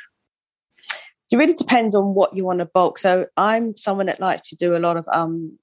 it 1.31 1.37
really 1.37 1.53
depends 1.53 1.93
on 1.93 2.15
what 2.15 2.35
you 2.35 2.43
want 2.43 2.57
to 2.57 2.65
bulk. 2.65 2.97
So 2.97 3.27
I'm 3.37 3.77
someone 3.77 4.07
that 4.07 4.19
likes 4.19 4.49
to 4.49 4.55
do 4.55 4.75
a 4.75 4.79
lot 4.79 4.97
of 4.97 5.07
um 5.13 5.59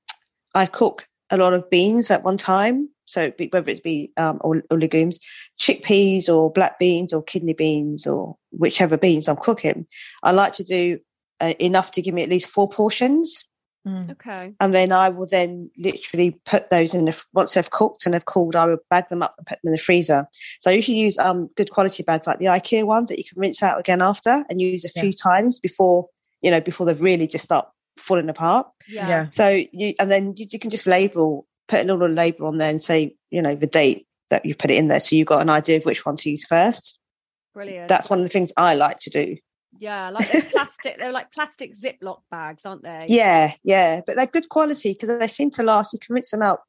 I 0.55 0.67
cook 0.67 1.09
a 1.31 1.37
lot 1.37 1.55
of 1.55 1.69
beans 1.71 2.11
at 2.11 2.23
one 2.23 2.39
time. 2.39 2.89
So 3.05 3.33
whether 3.51 3.71
it 3.71 3.83
be 3.83 4.13
um, 4.17 4.39
or, 4.43 4.63
or, 4.71 4.79
legumes, 4.79 5.21
chickpeas 5.61 6.29
or 6.29 6.53
black 6.53 6.79
beans 6.79 7.13
or 7.13 7.23
kidney 7.23 7.53
beans 7.53 8.07
or 8.07 8.37
whichever 8.51 8.97
beans 8.97 9.29
I'm 9.29 9.37
cooking, 9.37 9.87
I 10.23 10.33
like 10.33 10.55
to 10.55 10.65
do 10.65 10.99
uh, 11.41 11.55
enough 11.59 11.93
to 11.93 12.03
give 12.03 12.15
me 12.15 12.23
at 12.23 12.29
least 12.29 12.49
four 12.49 12.69
portions. 12.69 13.45
Mm. 13.87 14.11
Okay. 14.13 14.55
And 14.59 14.75
then 14.75 14.91
I 14.91 15.09
will 15.09 15.27
then 15.27 15.71
literally 15.77 16.33
put 16.45 16.71
those 16.71 16.93
in 16.93 17.05
the 17.05 17.25
once 17.33 17.55
they've 17.55 17.71
cooked 17.71 18.05
and 18.05 18.15
they've 18.15 18.25
cooled, 18.25 18.57
I 18.57 18.67
will 18.67 18.79
bag 18.91 19.09
them 19.09 19.23
up 19.23 19.35
and 19.39 19.47
put 19.47 19.61
them 19.63 19.69
in 19.69 19.73
the 19.73 19.79
freezer. 19.79 20.27
So 20.61 20.71
I 20.71 20.75
usually 20.75 20.99
use 20.99 21.17
um 21.19 21.49
good 21.57 21.71
quality 21.71 22.03
bags 22.03 22.27
like 22.27 22.39
the 22.39 22.47
IKEA 22.47 22.85
ones 22.85 23.09
that 23.09 23.19
you 23.19 23.25
can 23.25 23.39
rinse 23.39 23.63
out 23.63 23.79
again 23.79 24.03
after 24.03 24.45
and 24.51 24.61
use 24.61 24.85
a 24.85 24.89
few 24.89 25.13
times 25.13 25.61
before 25.61 26.09
you 26.43 26.51
know 26.51 26.61
before 26.61 26.87
they've 26.87 27.01
really 27.01 27.29
just 27.29 27.45
start 27.45 27.69
falling 27.97 28.29
apart. 28.29 28.67
Yeah. 28.89 29.09
yeah. 29.09 29.31
So 29.31 29.63
you 29.73 29.95
and 30.01 30.11
then 30.11 30.35
you, 30.37 30.47
you, 30.51 30.59
can 30.59 30.71
just 30.71 30.87
label, 30.87 31.47
put 31.69 31.81
a 31.81 31.85
little 31.85 32.09
label 32.09 32.47
on 32.47 32.59
there 32.59 32.71
and 32.71 32.83
say 32.83 33.15
you 33.31 33.41
know 33.41 33.55
the 33.55 33.67
date 33.67 34.07
that 34.31 34.45
you 34.45 34.55
put 34.55 34.73
it 34.73 34.77
in 34.77 34.89
there, 34.89 35.01
so 35.01 35.15
you've 35.15 35.29
got 35.29 35.43
an 35.43 35.51
idea 35.51 35.77
of 35.77 35.85
which 35.85 36.05
one 36.05 36.17
to 36.17 36.31
use 36.31 36.45
first. 36.45 36.99
Brilliant. 37.55 37.89
That's 37.89 38.11
one 38.11 38.19
of 38.19 38.25
the 38.25 38.31
things 38.31 38.53
I 38.57 38.75
like 38.75 38.99
to 39.01 39.11
do. 39.11 39.37
Yeah, 39.81 40.11
like 40.11 40.31
they're 40.31 40.43
plastic. 40.43 40.99
they're 40.99 41.13
like 41.13 41.33
plastic 41.33 41.79
Ziploc 41.79 42.21
bags, 42.31 42.63
aren't 42.65 42.83
they? 42.83 43.07
Yeah, 43.09 43.53
yeah, 43.63 44.01
but 44.07 44.17
they're 44.17 44.27
good 44.27 44.49
quality 44.49 44.93
because 44.93 45.19
they 45.19 45.29
seem 45.29 45.51
to 45.53 45.63
last. 45.63 45.93
You 45.93 45.99
can 45.99 46.15
rinse 46.15 46.31
them 46.31 46.43
out. 46.43 46.61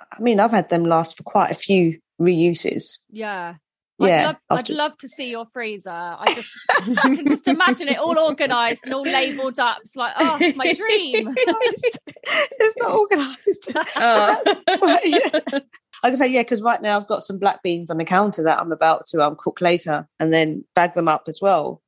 I 0.00 0.20
mean, 0.20 0.40
I've 0.40 0.50
had 0.50 0.70
them 0.70 0.84
last 0.84 1.16
for 1.16 1.22
quite 1.22 1.50
a 1.50 1.54
few 1.54 1.98
reuses. 2.20 2.98
Yeah. 3.10 3.54
Yeah, 3.98 4.20
I'd 4.20 4.24
love, 4.24 4.36
I'd 4.50 4.68
love, 4.70 4.98
to 4.98 5.08
see 5.08 5.30
your 5.30 5.46
freezer. 5.52 5.90
I 5.90 6.34
just 6.34 6.50
I 6.70 7.14
can 7.14 7.26
just 7.26 7.46
imagine 7.46 7.88
it 7.88 7.98
all 7.98 8.18
organised 8.18 8.84
and 8.84 8.94
all 8.94 9.02
labelled 9.02 9.60
up. 9.60 9.78
It's 9.82 9.94
like, 9.94 10.14
oh, 10.18 10.38
it's 10.40 10.56
my 10.56 10.72
dream. 10.74 11.34
it's 11.36 12.76
not 12.78 12.90
organised. 12.90 13.72
Oh. 13.94 14.98
yeah. 15.04 15.60
I 16.02 16.10
can 16.10 16.18
say, 16.18 16.26
yeah, 16.28 16.42
because 16.42 16.62
right 16.62 16.82
now 16.82 16.98
I've 16.98 17.06
got 17.06 17.22
some 17.22 17.38
black 17.38 17.62
beans 17.62 17.90
on 17.90 17.98
the 17.98 18.04
counter 18.04 18.42
that 18.42 18.58
I'm 18.58 18.72
about 18.72 19.06
to 19.10 19.22
um, 19.22 19.36
cook 19.38 19.60
later 19.60 20.08
and 20.18 20.32
then 20.32 20.64
bag 20.74 20.94
them 20.94 21.06
up 21.06 21.24
as 21.28 21.40
well. 21.40 21.80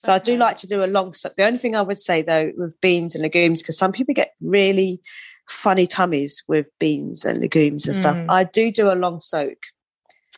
So 0.00 0.12
okay. 0.12 0.20
I 0.20 0.24
do 0.24 0.36
like 0.36 0.58
to 0.58 0.66
do 0.66 0.84
a 0.84 0.86
long 0.86 1.12
soak. 1.12 1.36
The 1.36 1.44
only 1.44 1.58
thing 1.58 1.74
I 1.74 1.82
would 1.82 1.98
say 1.98 2.22
though 2.22 2.52
with 2.56 2.80
beans 2.80 3.14
and 3.14 3.22
legumes, 3.22 3.62
because 3.62 3.78
some 3.78 3.92
people 3.92 4.14
get 4.14 4.32
really 4.40 5.00
funny 5.48 5.86
tummies 5.86 6.42
with 6.48 6.66
beans 6.78 7.24
and 7.24 7.40
legumes 7.40 7.86
and 7.86 7.94
mm. 7.94 7.98
stuff. 7.98 8.20
I 8.28 8.44
do 8.44 8.70
do 8.72 8.90
a 8.90 8.94
long 8.94 9.20
soak. 9.20 9.58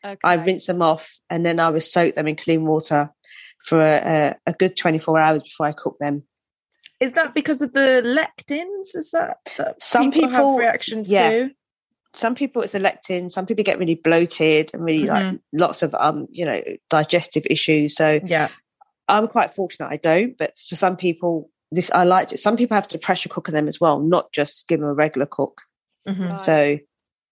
Okay. 0.04 0.18
I 0.22 0.34
rinse 0.34 0.66
them 0.66 0.82
off 0.82 1.16
and 1.28 1.44
then 1.44 1.58
I 1.58 1.70
would 1.70 1.82
soak 1.82 2.14
them 2.14 2.28
in 2.28 2.36
clean 2.36 2.66
water 2.66 3.10
for 3.64 3.84
a, 3.84 4.36
a, 4.46 4.52
good 4.52 4.76
24 4.76 5.18
hours 5.18 5.42
before 5.42 5.66
I 5.66 5.72
cook 5.72 5.96
them. 5.98 6.22
Is 7.00 7.14
that 7.14 7.34
because 7.34 7.62
of 7.62 7.72
the 7.72 8.02
lectins? 8.04 8.94
Is 8.94 9.10
that, 9.10 9.38
that 9.56 9.82
some 9.82 10.10
people, 10.10 10.30
people 10.30 10.52
have 10.52 10.58
reactions 10.58 11.10
yeah. 11.10 11.30
to? 11.30 11.50
Some 12.14 12.34
people 12.34 12.62
it's 12.62 12.74
a 12.74 12.80
lectin. 12.80 13.30
Some 13.30 13.46
people 13.46 13.64
get 13.64 13.78
really 13.78 13.94
bloated 13.94 14.70
and 14.72 14.84
really 14.84 15.06
mm-hmm. 15.06 15.28
like 15.28 15.40
lots 15.52 15.82
of 15.82 15.94
um 15.98 16.26
you 16.30 16.44
know 16.44 16.60
digestive 16.88 17.46
issues. 17.50 17.94
So 17.94 18.18
yeah, 18.24 18.48
I'm 19.08 19.28
quite 19.28 19.50
fortunate 19.52 19.88
I 19.88 19.96
don't, 19.96 20.36
but 20.36 20.52
for 20.68 20.76
some 20.76 20.96
people, 20.96 21.50
this 21.70 21.90
I 21.90 22.04
like 22.04 22.32
it. 22.32 22.38
Some 22.38 22.56
people 22.56 22.74
have 22.74 22.88
to 22.88 22.98
pressure 22.98 23.28
cook 23.28 23.48
them 23.48 23.68
as 23.68 23.80
well, 23.80 24.00
not 24.00 24.32
just 24.32 24.68
give 24.68 24.80
them 24.80 24.88
a 24.88 24.94
regular 24.94 25.26
cook. 25.26 25.60
Mm-hmm. 26.06 26.22
Right. 26.22 26.40
So, 26.40 26.78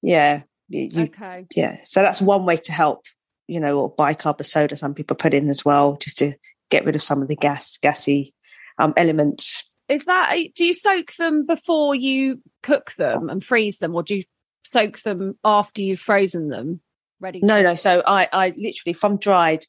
yeah, 0.03 0.43
you, 0.69 1.05
okay, 1.05 1.47
yeah. 1.55 1.79
So 1.85 2.03
that's 2.03 2.21
one 2.21 2.45
way 2.45 2.57
to 2.57 2.73
help, 2.73 3.05
you 3.47 3.61
know, 3.61 3.81
or 3.81 3.95
bicarb 3.95 4.41
of 4.41 4.47
soda. 4.47 4.77
Some 4.77 4.95
people 4.95 5.17
put 5.17 5.35
in 5.35 5.49
as 5.49 5.65
well, 5.65 5.97
just 5.97 6.19
to 6.19 6.35
get 6.71 6.85
rid 6.85 6.97
of 6.97 7.03
some 7.03 7.23
of 7.23 7.29
the 7.29 7.37
gas, 7.37 7.79
gassy 7.79 8.35
um, 8.79 8.93
elements. 8.97 9.71
Is 9.89 10.05
that? 10.07 10.35
Do 10.55 10.65
you 10.65 10.75
soak 10.75 11.15
them 11.15 11.47
before 11.47 11.95
you 11.95 12.43
cook 12.63 12.93
them 12.99 13.29
and 13.29 13.43
freeze 13.43 13.79
them, 13.79 13.95
or 13.95 14.03
do 14.03 14.17
you 14.17 14.25
soak 14.65 15.01
them 15.03 15.39
after 15.45 15.81
you've 15.83 16.01
frozen 16.01 16.49
them? 16.49 16.81
Ready? 17.21 17.41
No, 17.43 17.63
no. 17.63 17.77
So 17.77 18.03
I, 18.07 18.29
I 18.33 18.53
literally 18.57 18.93
from 18.93 19.17
dried, 19.17 19.65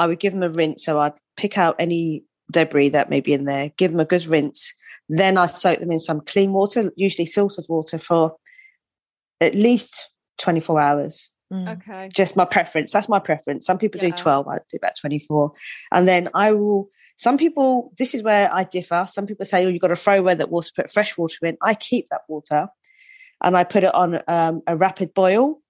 I 0.00 0.06
would 0.06 0.18
give 0.18 0.32
them 0.32 0.42
a 0.42 0.48
rinse. 0.48 0.82
So 0.82 0.98
I'd 0.98 1.12
pick 1.36 1.58
out 1.58 1.76
any 1.78 2.24
debris 2.50 2.88
that 2.88 3.10
may 3.10 3.20
be 3.20 3.34
in 3.34 3.44
there, 3.44 3.70
give 3.76 3.90
them 3.90 4.00
a 4.00 4.06
good 4.06 4.26
rinse. 4.26 4.74
Then 5.10 5.36
I 5.36 5.44
soak 5.44 5.78
them 5.78 5.92
in 5.92 6.00
some 6.00 6.22
clean 6.22 6.52
water, 6.52 6.90
usually 6.96 7.26
filtered 7.26 7.66
water, 7.68 7.98
for 7.98 8.36
at 9.42 9.54
least 9.54 10.08
24 10.38 10.80
hours. 10.80 11.30
Mm. 11.52 11.76
Okay. 11.76 12.08
Just 12.14 12.34
my 12.34 12.46
preference. 12.46 12.92
That's 12.92 13.10
my 13.10 13.18
preference. 13.18 13.66
Some 13.66 13.76
people 13.76 14.00
yeah. 14.02 14.08
do 14.10 14.16
12, 14.16 14.48
I 14.48 14.58
do 14.70 14.78
about 14.78 14.96
24. 14.98 15.52
And 15.92 16.08
then 16.08 16.30
I 16.32 16.52
will, 16.52 16.88
some 17.16 17.36
people, 17.36 17.92
this 17.98 18.14
is 18.14 18.22
where 18.22 18.52
I 18.54 18.64
differ. 18.64 19.06
Some 19.06 19.26
people 19.26 19.44
say, 19.44 19.66
oh, 19.66 19.68
you've 19.68 19.82
got 19.82 19.88
to 19.88 19.96
throw 19.96 20.18
away 20.18 20.34
that 20.34 20.50
water, 20.50 20.70
put 20.74 20.90
fresh 20.90 21.18
water 21.18 21.44
in. 21.44 21.58
I 21.60 21.74
keep 21.74 22.08
that 22.10 22.22
water 22.26 22.68
and 23.42 23.54
I 23.54 23.64
put 23.64 23.84
it 23.84 23.94
on 23.94 24.20
um, 24.28 24.62
a 24.66 24.76
rapid 24.76 25.12
boil. 25.12 25.60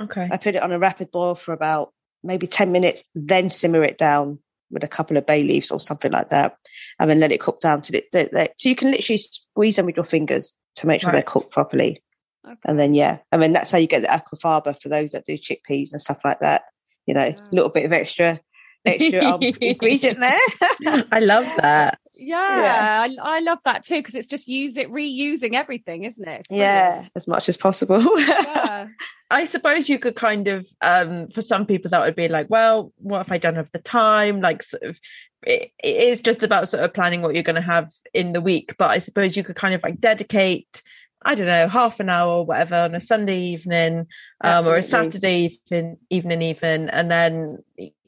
Okay. 0.00 0.28
I 0.32 0.36
put 0.36 0.56
it 0.56 0.62
on 0.62 0.72
a 0.72 0.80
rapid 0.80 1.12
boil 1.12 1.36
for 1.36 1.52
about 1.52 1.92
maybe 2.22 2.46
10 2.46 2.72
minutes, 2.72 3.04
then 3.14 3.48
simmer 3.48 3.82
it 3.84 3.98
down 3.98 4.38
with 4.70 4.82
a 4.82 4.88
couple 4.88 5.16
of 5.16 5.26
bay 5.26 5.42
leaves 5.42 5.70
or 5.70 5.78
something 5.78 6.10
like 6.10 6.28
that, 6.28 6.56
and 6.98 7.10
then 7.10 7.20
let 7.20 7.32
it 7.32 7.40
cook 7.40 7.60
down 7.60 7.82
to 7.82 7.96
it. 7.96 8.48
So 8.58 8.68
you 8.68 8.74
can 8.74 8.90
literally 8.90 9.18
squeeze 9.18 9.76
them 9.76 9.86
with 9.86 9.96
your 9.96 10.04
fingers 10.04 10.54
to 10.76 10.86
make 10.86 11.00
sure 11.02 11.08
right. 11.08 11.16
they're 11.16 11.22
cooked 11.22 11.52
properly. 11.52 12.02
Okay. 12.44 12.56
And 12.64 12.78
then 12.78 12.94
yeah, 12.94 13.18
I 13.30 13.36
mean 13.36 13.52
that's 13.52 13.70
how 13.70 13.78
you 13.78 13.86
get 13.86 14.02
the 14.02 14.08
aquafaba 14.08 14.80
for 14.80 14.88
those 14.88 15.12
that 15.12 15.26
do 15.26 15.38
chickpeas 15.38 15.92
and 15.92 16.00
stuff 16.00 16.18
like 16.24 16.40
that. 16.40 16.62
You 17.06 17.14
know, 17.14 17.26
a 17.26 17.36
little 17.52 17.68
bit 17.68 17.84
of 17.84 17.92
extra 17.92 18.40
extra 18.84 19.24
um, 19.24 19.40
ingredient 19.60 20.20
there. 20.20 21.06
I 21.12 21.20
love 21.20 21.46
that. 21.58 21.98
Yeah, 22.14 22.56
yeah. 22.56 23.06
I, 23.22 23.36
I, 23.36 23.40
love 23.40 23.58
that 23.64 23.84
too 23.84 23.96
because 23.96 24.14
it's 24.14 24.26
just 24.26 24.46
use 24.46 24.76
it 24.76 24.90
reusing 24.90 25.54
everything, 25.54 26.04
isn't 26.04 26.28
it? 26.28 26.46
Yeah, 26.50 27.06
as 27.16 27.26
much 27.26 27.48
as 27.48 27.56
possible. 27.56 28.00
yeah. 28.18 28.88
I 29.30 29.44
suppose 29.44 29.88
you 29.88 29.98
could 29.98 30.14
kind 30.14 30.46
of, 30.46 30.66
um, 30.82 31.28
for 31.28 31.40
some 31.40 31.64
people, 31.64 31.90
that 31.90 32.00
would 32.00 32.14
be 32.14 32.28
like, 32.28 32.50
well, 32.50 32.92
what 32.98 33.22
if 33.22 33.32
I 33.32 33.38
don't 33.38 33.56
have 33.56 33.70
the 33.72 33.78
time? 33.78 34.42
Like, 34.42 34.62
sort 34.62 34.82
of, 34.82 35.00
it, 35.44 35.72
it 35.82 35.96
is 35.96 36.20
just 36.20 36.42
about 36.42 36.68
sort 36.68 36.84
of 36.84 36.92
planning 36.92 37.22
what 37.22 37.34
you're 37.34 37.42
going 37.42 37.56
to 37.56 37.62
have 37.62 37.90
in 38.12 38.34
the 38.34 38.42
week. 38.42 38.74
But 38.78 38.90
I 38.90 38.98
suppose 38.98 39.36
you 39.36 39.42
could 39.42 39.56
kind 39.56 39.74
of 39.74 39.82
like 39.82 40.00
dedicate, 40.00 40.82
I 41.22 41.34
don't 41.34 41.46
know, 41.46 41.66
half 41.66 41.98
an 41.98 42.10
hour 42.10 42.30
or 42.30 42.46
whatever 42.46 42.76
on 42.76 42.94
a 42.94 43.00
Sunday 43.00 43.40
evening 43.40 44.06
um, 44.42 44.66
or 44.68 44.76
a 44.76 44.82
Saturday 44.82 45.58
evening, 45.64 45.96
evening, 46.10 46.42
even. 46.42 46.90
And 46.90 47.10
then 47.10 47.58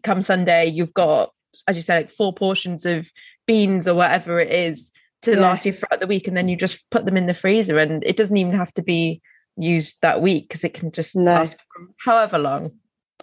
come 0.02 0.22
Sunday, 0.22 0.66
you've 0.66 0.94
got, 0.94 1.32
as 1.66 1.76
you 1.76 1.82
said, 1.82 1.96
like 1.96 2.10
four 2.10 2.34
portions 2.34 2.84
of 2.84 3.10
beans 3.46 3.88
or 3.88 3.94
whatever 3.94 4.40
it 4.40 4.52
is 4.52 4.90
to 5.22 5.32
yeah. 5.32 5.40
last 5.40 5.64
you 5.64 5.72
throughout 5.72 6.00
the 6.00 6.06
week. 6.06 6.28
And 6.28 6.36
then 6.36 6.48
you 6.48 6.56
just 6.56 6.88
put 6.90 7.04
them 7.04 7.16
in 7.16 7.26
the 7.26 7.34
freezer. 7.34 7.78
And 7.78 8.02
it 8.04 8.16
doesn't 8.16 8.36
even 8.36 8.54
have 8.54 8.72
to 8.74 8.82
be 8.82 9.22
used 9.56 9.96
that 10.02 10.20
week 10.20 10.48
because 10.48 10.64
it 10.64 10.74
can 10.74 10.92
just 10.92 11.16
no. 11.16 11.24
last 11.24 11.56
however 12.04 12.38
long. 12.38 12.72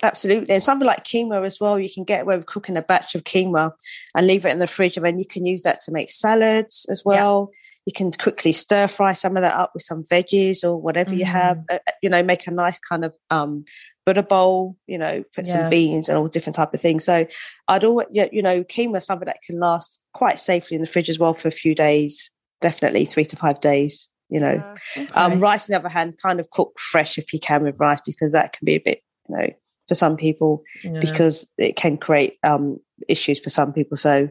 Absolutely. 0.04 0.54
And 0.54 0.64
something 0.64 0.88
like 0.88 1.04
quinoa 1.04 1.46
as 1.46 1.60
well, 1.60 1.80
you 1.80 1.90
can 1.92 2.04
get 2.04 2.22
away 2.22 2.38
with 2.38 2.48
cooking 2.48 2.78
a 2.78 2.82
batch 2.82 3.14
of 3.14 3.24
quinoa 3.24 3.72
and 4.16 4.28
leave 4.28 4.46
it 4.46 4.52
in 4.52 4.60
the 4.60 4.68
fridge. 4.68 4.98
And 4.98 5.06
then 5.06 5.20
you 5.20 5.26
can 5.26 5.46
use 5.46 5.64
that 5.64 5.82
to 5.82 5.92
make 5.92 6.10
salads 6.10 6.88
as 6.90 7.04
well. 7.06 7.52
Yeah. 7.52 7.58
You 7.86 7.94
can 7.94 8.12
quickly 8.12 8.52
stir 8.52 8.88
fry 8.88 9.14
some 9.14 9.36
of 9.38 9.42
that 9.42 9.56
up 9.56 9.72
with 9.74 9.84
some 9.84 10.04
veggies 10.04 10.64
or 10.64 10.78
whatever 10.78 11.12
mm. 11.12 11.20
you 11.20 11.26
have. 11.26 11.58
Mm. 11.58 11.66
Uh, 11.72 11.80
uh, 11.88 11.92
you 12.02 12.10
know, 12.10 12.22
make 12.24 12.46
a 12.48 12.52
nice 12.52 12.80
kind 12.80 13.04
of 13.06 13.14
um, 13.30 13.66
Buddha 14.06 14.24
bowl. 14.24 14.78
You 14.88 14.98
know, 14.98 15.24
put 15.36 15.48
yeah. 15.48 15.54
some 15.54 15.70
beans 15.70 16.08
and 16.08 16.18
all 16.18 16.28
different 16.28 16.56
type 16.56 16.74
of 16.74 16.82
things. 16.82 17.04
So 17.04 17.26
I'd 17.68 17.84
always, 17.84 18.08
you 18.12 18.42
know, 18.42 18.64
quinoa 18.64 18.98
is 18.98 19.06
something 19.06 19.26
that 19.26 19.42
can 19.46 19.60
last 19.60 20.00
quite 20.14 20.40
safely 20.40 20.76
in 20.76 20.82
the 20.82 20.90
fridge 20.90 21.10
as 21.10 21.20
well 21.20 21.34
for 21.34 21.48
a 21.48 21.52
few 21.52 21.74
days. 21.74 22.30
Definitely 22.60 23.06
three 23.06 23.26
to 23.26 23.36
five 23.36 23.60
days 23.60 24.08
you 24.32 24.40
know. 24.40 24.54
Yeah, 24.96 25.04
okay. 25.04 25.14
um, 25.14 25.40
rice, 25.40 25.70
on 25.70 25.74
the 25.74 25.80
other 25.80 25.90
hand, 25.90 26.18
kind 26.18 26.40
of 26.40 26.50
cook 26.50 26.80
fresh 26.80 27.20
if 27.20 27.32
you 27.34 27.40
can 27.40 27.64
with 27.64 27.80
rice 27.80 28.02
because 28.04 28.32
that 28.32 28.54
can 28.54 28.66
be 28.66 28.76
a 28.76 28.80
bit, 28.80 29.04
you 29.30 29.36
know, 29.36 29.48
for 29.88 29.94
some 29.94 30.18
people 30.18 30.64
yeah. 30.84 31.00
because 31.00 31.46
it 31.58 31.76
can 31.76 31.98
create 31.98 32.38
um, 32.44 32.80
issues 33.08 33.40
for 33.40 33.50
some 33.50 33.74
people. 33.74 33.98
So 33.98 34.30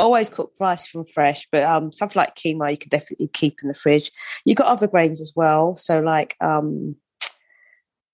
always 0.00 0.28
cook 0.28 0.52
rice 0.60 0.86
from 0.86 1.04
fresh, 1.04 1.46
but 1.50 1.62
um, 1.64 1.92
something 1.92 2.18
like 2.18 2.34
quinoa 2.34 2.72
you 2.72 2.78
can 2.78 2.88
definitely 2.88 3.28
keep 3.28 3.58
in 3.62 3.68
the 3.68 3.74
fridge. 3.74 4.10
You've 4.44 4.56
got 4.56 4.66
other 4.66 4.86
grains 4.86 5.20
as 5.20 5.32
well, 5.34 5.76
so 5.76 6.00
like 6.00 6.36
um, 6.40 6.96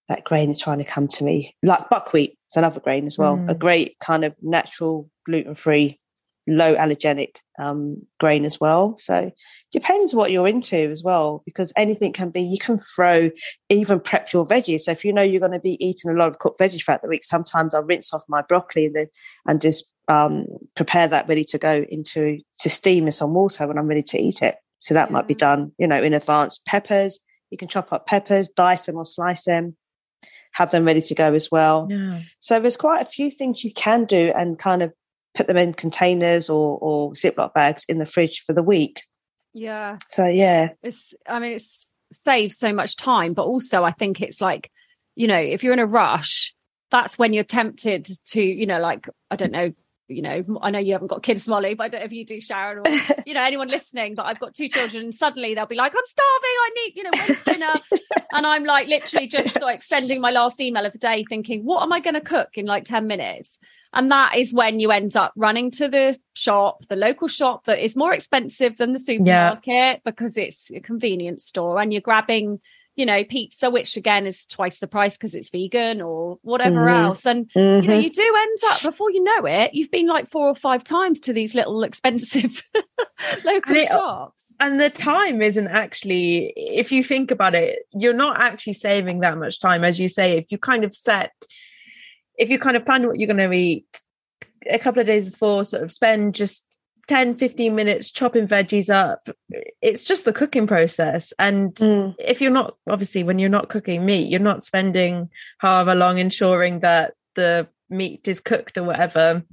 that 0.08 0.24
grain 0.24 0.50
is 0.50 0.58
trying 0.58 0.78
to 0.78 0.84
come 0.84 1.08
to 1.08 1.24
me, 1.24 1.54
like 1.62 1.88
buckwheat. 1.88 2.38
It's 2.48 2.56
another 2.56 2.80
grain 2.80 3.06
as 3.06 3.18
well, 3.18 3.36
mm. 3.36 3.50
a 3.50 3.54
great 3.54 3.98
kind 3.98 4.24
of 4.24 4.34
natural 4.42 5.10
gluten 5.24 5.54
free 5.54 6.00
low 6.46 6.74
allergenic 6.74 7.36
um, 7.58 8.02
grain 8.20 8.44
as 8.44 8.60
well. 8.60 8.94
So 8.98 9.30
depends 9.72 10.14
what 10.14 10.30
you're 10.30 10.48
into 10.48 10.76
as 10.90 11.02
well, 11.02 11.42
because 11.44 11.72
anything 11.76 12.12
can 12.12 12.30
be. 12.30 12.42
You 12.42 12.58
can 12.58 12.78
throw 12.78 13.30
even 13.68 14.00
prep 14.00 14.32
your 14.32 14.46
veggies. 14.46 14.80
So 14.80 14.92
if 14.92 15.04
you 15.04 15.12
know 15.12 15.22
you're 15.22 15.40
going 15.40 15.52
to 15.52 15.60
be 15.60 15.84
eating 15.84 16.10
a 16.10 16.14
lot 16.14 16.28
of 16.28 16.38
cooked 16.38 16.60
veggies 16.60 16.84
throughout 16.84 17.02
the 17.02 17.08
week, 17.08 17.24
sometimes 17.24 17.74
I'll 17.74 17.82
rinse 17.82 18.12
off 18.12 18.24
my 18.28 18.42
broccoli 18.42 18.86
and 18.86 18.94
then 18.94 19.06
and 19.46 19.60
just 19.60 19.90
um, 20.08 20.46
prepare 20.74 21.08
that 21.08 21.28
ready 21.28 21.44
to 21.44 21.58
go 21.58 21.84
into 21.88 22.38
to 22.60 22.70
steam 22.70 23.06
in 23.06 23.12
some 23.12 23.34
water 23.34 23.66
when 23.66 23.78
I'm 23.78 23.88
ready 23.88 24.02
to 24.04 24.18
eat 24.18 24.42
it. 24.42 24.56
So 24.80 24.94
that 24.94 25.08
yeah. 25.08 25.12
might 25.12 25.28
be 25.28 25.34
done, 25.34 25.72
you 25.78 25.86
know, 25.86 26.00
in 26.02 26.14
advance. 26.14 26.60
Peppers, 26.66 27.18
you 27.50 27.58
can 27.58 27.68
chop 27.68 27.92
up 27.92 28.06
peppers, 28.06 28.48
dice 28.48 28.86
them 28.86 28.96
or 28.96 29.04
slice 29.04 29.44
them, 29.44 29.76
have 30.52 30.70
them 30.70 30.84
ready 30.84 31.00
to 31.00 31.14
go 31.14 31.34
as 31.34 31.50
well. 31.50 31.88
Yeah. 31.90 32.20
So 32.38 32.60
there's 32.60 32.76
quite 32.76 33.02
a 33.02 33.06
few 33.06 33.30
things 33.30 33.64
you 33.64 33.72
can 33.72 34.04
do 34.04 34.32
and 34.36 34.58
kind 34.58 34.82
of 34.82 34.92
put 35.36 35.46
them 35.46 35.56
in 35.56 35.74
containers 35.74 36.48
or 36.48 36.78
or 36.80 37.12
Ziploc 37.12 37.54
bags 37.54 37.84
in 37.88 37.98
the 37.98 38.06
fridge 38.06 38.42
for 38.46 38.52
the 38.52 38.62
week. 38.62 39.02
Yeah. 39.52 39.98
So 40.10 40.26
yeah, 40.26 40.70
it's 40.82 41.14
I 41.28 41.38
mean 41.38 41.52
it's 41.52 41.90
saves 42.12 42.58
so 42.58 42.72
much 42.72 42.96
time, 42.96 43.34
but 43.34 43.44
also 43.44 43.84
I 43.84 43.92
think 43.92 44.20
it's 44.20 44.40
like, 44.40 44.70
you 45.14 45.26
know, 45.26 45.38
if 45.38 45.62
you're 45.62 45.72
in 45.72 45.78
a 45.78 45.86
rush, 45.86 46.54
that's 46.90 47.18
when 47.18 47.32
you're 47.32 47.44
tempted 47.44 48.08
to, 48.28 48.42
you 48.42 48.66
know, 48.66 48.80
like 48.80 49.08
I 49.30 49.36
don't 49.36 49.52
know, 49.52 49.72
you 50.08 50.22
know, 50.22 50.44
I 50.62 50.70
know 50.70 50.78
you 50.78 50.92
haven't 50.92 51.08
got 51.08 51.22
kids, 51.22 51.48
Molly, 51.48 51.74
but 51.74 51.84
I 51.84 51.88
don't 51.88 52.00
know 52.00 52.06
if 52.06 52.12
you 52.12 52.24
do, 52.24 52.40
Sharon, 52.40 52.78
or 52.78 52.90
you 53.26 53.34
know, 53.34 53.42
anyone 53.42 53.68
listening. 53.68 54.14
But 54.14 54.26
I've 54.26 54.38
got 54.38 54.54
two 54.54 54.68
children, 54.68 55.04
and 55.04 55.14
suddenly 55.14 55.54
they'll 55.54 55.66
be 55.66 55.74
like, 55.74 55.92
"I'm 55.96 56.04
starving. 56.06 56.42
I 56.42 56.70
need, 56.76 56.92
you 56.94 57.02
know, 57.02 57.10
when's 57.12 57.44
dinner?" 57.44 57.72
and 58.32 58.46
I'm 58.46 58.64
like, 58.64 58.86
literally 58.86 59.26
just 59.26 59.60
like 59.60 59.82
sending 59.82 60.20
my 60.20 60.30
last 60.30 60.60
email 60.60 60.86
of 60.86 60.92
the 60.92 60.98
day, 60.98 61.24
thinking, 61.28 61.64
"What 61.64 61.82
am 61.82 61.92
I 61.92 61.98
going 62.00 62.14
to 62.14 62.20
cook 62.20 62.50
in 62.54 62.66
like 62.66 62.84
ten 62.84 63.08
minutes?" 63.08 63.58
And 63.96 64.12
that 64.12 64.36
is 64.36 64.52
when 64.54 64.78
you 64.78 64.90
end 64.92 65.16
up 65.16 65.32
running 65.36 65.70
to 65.72 65.88
the 65.88 66.18
shop, 66.34 66.84
the 66.88 66.96
local 66.96 67.28
shop 67.28 67.64
that 67.64 67.82
is 67.82 67.96
more 67.96 68.12
expensive 68.12 68.76
than 68.76 68.92
the 68.92 68.98
supermarket 68.98 69.66
yeah. 69.66 69.96
because 70.04 70.36
it's 70.36 70.70
a 70.70 70.80
convenience 70.80 71.44
store, 71.44 71.80
and 71.80 71.92
you're 71.92 72.02
grabbing 72.02 72.60
you 72.96 73.04
know, 73.04 73.22
pizza, 73.24 73.70
which 73.70 73.96
again 73.96 74.26
is 74.26 74.46
twice 74.46 74.80
the 74.80 74.86
price 74.86 75.16
because 75.16 75.34
it's 75.34 75.50
vegan 75.50 76.00
or 76.00 76.38
whatever 76.42 76.86
mm-hmm. 76.86 77.04
else. 77.04 77.26
And, 77.26 77.46
mm-hmm. 77.54 77.82
you 77.82 77.88
know, 77.88 77.94
mm-hmm. 77.94 78.02
you 78.02 78.10
do 78.10 78.22
end 78.22 78.58
up 78.70 78.82
before 78.82 79.10
you 79.10 79.22
know 79.22 79.44
it, 79.44 79.74
you've 79.74 79.90
been 79.90 80.06
like 80.06 80.30
four 80.30 80.48
or 80.48 80.54
five 80.54 80.82
times 80.82 81.20
to 81.20 81.34
these 81.34 81.54
little 81.54 81.84
expensive 81.84 82.62
local 83.44 83.76
and 83.76 83.86
shops. 83.86 84.42
And 84.58 84.80
the 84.80 84.88
time 84.88 85.42
isn't 85.42 85.68
actually, 85.68 86.54
if 86.56 86.90
you 86.90 87.04
think 87.04 87.30
about 87.30 87.54
it, 87.54 87.80
you're 87.92 88.14
not 88.14 88.40
actually 88.40 88.72
saving 88.72 89.20
that 89.20 89.36
much 89.36 89.60
time. 89.60 89.84
As 89.84 90.00
you 90.00 90.08
say, 90.08 90.38
if 90.38 90.46
you 90.48 90.56
kind 90.56 90.82
of 90.82 90.94
set, 90.94 91.32
if 92.38 92.50
you 92.50 92.58
kind 92.58 92.76
of 92.76 92.84
plan 92.84 93.06
what 93.06 93.18
you're 93.18 93.32
going 93.32 93.50
to 93.50 93.56
eat 93.56 93.86
a 94.68 94.78
couple 94.78 95.00
of 95.00 95.06
days 95.06 95.24
before, 95.24 95.64
sort 95.64 95.82
of 95.82 95.92
spend 95.92 96.34
just 96.34 96.66
10 97.08 97.36
15 97.36 97.74
minutes 97.74 98.10
chopping 98.10 98.48
veggies 98.48 98.90
up 98.90 99.28
it's 99.80 100.04
just 100.04 100.24
the 100.24 100.32
cooking 100.32 100.66
process. 100.66 101.32
And 101.38 101.72
mm. 101.76 102.14
if 102.18 102.40
you're 102.40 102.50
not 102.50 102.76
obviously 102.88 103.22
when 103.22 103.38
you're 103.38 103.48
not 103.48 103.68
cooking 103.68 104.04
meat 104.04 104.28
you're 104.28 104.40
not 104.40 104.64
spending 104.64 105.30
however 105.58 105.94
long 105.94 106.18
ensuring 106.18 106.80
that 106.80 107.14
the 107.36 107.68
meat 107.88 108.26
is 108.26 108.40
cooked 108.40 108.76
or 108.76 108.82
whatever. 108.82 109.44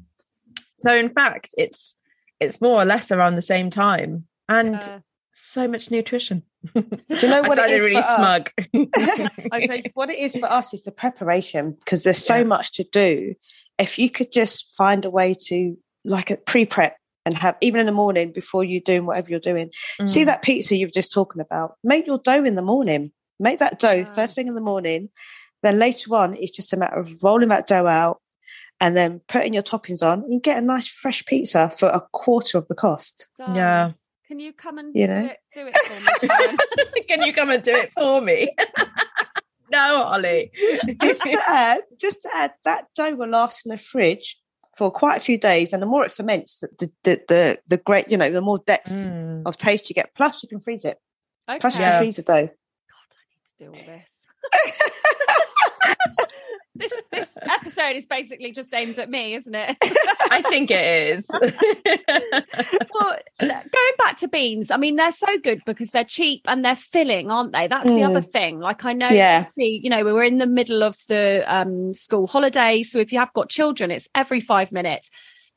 So 0.80 0.94
in 0.94 1.14
fact 1.14 1.54
it's 1.58 1.96
it's 2.40 2.60
more 2.60 2.82
or 2.82 2.86
less 2.86 3.12
around 3.12 3.36
the 3.36 3.42
same 3.42 3.70
time. 3.70 4.26
And 4.50 4.76
uh, 4.76 5.00
so 5.34 5.68
much 5.68 5.92
nutrition 5.92 6.44
do 6.76 6.84
you 7.10 7.28
know 7.28 7.42
what 7.42 7.58
it 7.58 7.70
is 7.70 7.84
really 7.84 8.02
smug 8.02 8.50
I 9.52 9.68
think 9.68 9.92
what 9.94 10.10
it 10.10 10.20
is 10.20 10.36
for 10.36 10.52
us 10.52 10.74
is 10.74 10.84
the 10.84 10.92
preparation 10.92 11.76
because 11.80 12.04
there's 12.04 12.24
so 12.24 12.38
yeah. 12.38 12.44
much 12.44 12.74
to 12.74 12.84
do 12.84 13.34
if 13.80 13.98
you 13.98 14.10
could 14.10 14.32
just 14.32 14.74
find 14.78 15.06
a 15.06 15.10
way 15.10 15.36
to 15.48 15.76
like 16.06 16.30
a 16.30 16.38
pre-prep 16.38 16.98
and 17.26 17.38
have 17.38 17.56
even 17.62 17.80
in 17.80 17.86
the 17.86 17.92
morning 17.92 18.32
before 18.32 18.64
you're 18.64 18.82
doing 18.82 19.06
whatever 19.06 19.30
you're 19.30 19.40
doing. 19.40 19.72
Mm. 20.00 20.10
See 20.10 20.24
that 20.24 20.42
pizza 20.42 20.76
you 20.76 20.88
were 20.88 20.92
just 20.92 21.14
talking 21.14 21.42
about. 21.42 21.76
Make 21.84 22.06
your 22.06 22.18
dough 22.18 22.44
in 22.44 22.56
the 22.56 22.62
morning. 22.62 23.12
Make 23.40 23.60
that 23.60 23.80
dough 23.80 23.92
yeah. 23.92 24.14
first 24.14 24.36
thing 24.36 24.48
in 24.48 24.56
the 24.56 24.62
morning. 24.62 25.10
Then 25.62 25.80
later 25.80 26.14
on, 26.16 26.36
it's 26.36 26.52
just 26.52 26.74
a 26.74 26.78
matter 26.78 27.00
of 27.00 27.24
rolling 27.24 27.50
that 27.50 27.68
dough 27.68 27.88
out 27.88 28.22
and 28.82 28.98
then 28.98 29.22
putting 29.28 29.54
your 29.54 29.64
toppings 29.64 30.04
on. 30.06 30.30
You 30.30 30.40
get 30.42 30.62
a 30.62 30.66
nice 30.66 30.88
fresh 30.88 31.26
pizza 31.26 31.70
for 31.70 31.88
a 31.88 32.02
quarter 32.12 32.58
of 32.58 32.68
the 32.68 32.76
cost. 32.76 33.28
yeah. 33.40 33.92
Can 34.34 34.40
you 34.40 34.52
come 34.52 34.80
and 34.80 34.96
you 34.96 35.06
know? 35.06 35.22
do, 35.22 35.28
it, 35.28 35.38
do 35.54 35.70
it 35.72 35.78
for 35.78 36.26
me? 36.26 37.04
Can 37.08 37.22
you 37.22 37.34
come 37.34 37.52
and 37.52 37.62
do 37.62 37.72
it 37.72 37.94
for 37.94 38.20
me? 38.20 38.50
no, 39.72 40.02
Ollie. 40.02 40.50
just 41.00 41.22
to 41.22 41.40
add, 41.48 41.82
just 42.02 42.24
to 42.24 42.30
add, 42.34 42.54
that 42.64 42.88
dough 42.96 43.14
will 43.14 43.30
last 43.30 43.64
in 43.64 43.70
the 43.70 43.78
fridge 43.78 44.40
for 44.76 44.90
quite 44.90 45.18
a 45.18 45.20
few 45.20 45.38
days, 45.38 45.72
and 45.72 45.84
the 45.84 45.86
more 45.86 46.04
it 46.04 46.12
ferments, 46.12 46.58
the 46.58 46.90
the 47.04 47.22
the, 47.28 47.60
the 47.68 47.78
great 47.78 48.10
you 48.10 48.18
know 48.18 48.32
the 48.32 48.42
more 48.42 48.58
depth 48.66 48.90
mm. 48.90 49.44
of 49.46 49.56
taste 49.56 49.88
you 49.88 49.94
get. 49.94 50.16
Plus, 50.16 50.42
you 50.42 50.50
can 50.50 50.60
freeze 50.60 50.84
it. 50.84 50.98
Okay. 51.48 51.60
Plus, 51.60 51.76
you 51.76 51.82
can 51.82 52.00
freeze 52.00 52.16
the 52.16 52.24
dough. 52.24 52.48
God, 52.48 53.10
I 53.14 53.24
need 53.30 53.44
to 53.46 53.54
do 53.60 53.68
all 53.68 53.96
this. 53.96 54.08
this 56.76 56.94
this 57.12 57.30
episode 57.42 57.96
is 57.96 58.06
basically 58.06 58.52
just 58.52 58.74
aimed 58.74 58.98
at 58.98 59.10
me, 59.10 59.36
isn't 59.36 59.54
it? 59.54 59.78
I 60.32 60.42
think 60.42 60.72
it 60.72 61.16
is. 61.16 61.28
well, 62.94 63.16
going 63.40 63.94
back 63.98 64.18
to 64.20 64.28
beans, 64.28 64.72
I 64.72 64.78
mean, 64.78 64.96
they're 64.96 65.12
so 65.12 65.38
good 65.44 65.62
because 65.66 65.92
they're 65.92 66.04
cheap 66.04 66.42
and 66.46 66.66
they're 66.66 66.76
filling, 66.76 67.30
aren't 67.30 67.54
they? 67.54 67.68
That's 67.68 67.88
mm. 67.88 67.96
the 67.96 68.04
other 68.04 68.22
mm. 68.22 68.32
thing. 68.32 68.60
Like 68.60 68.86
I 68.86 68.94
know, 68.94 69.10
yeah. 69.10 69.44
see, 69.44 69.80
you 69.84 69.90
know, 69.90 70.04
we 70.04 70.14
were 70.14 70.24
in 70.24 70.40
the 70.40 70.48
middle 70.48 70.84
of 70.84 70.96
the 71.08 71.44
um, 71.48 71.94
school 71.94 72.28
holidays, 72.28 72.92
so 72.92 73.00
if 73.00 73.12
you 73.12 73.20
have 73.20 73.34
got 73.34 73.50
children, 73.50 73.92
it's 73.92 74.08
every 74.16 74.40
five 74.40 74.72
minutes. 74.72 75.10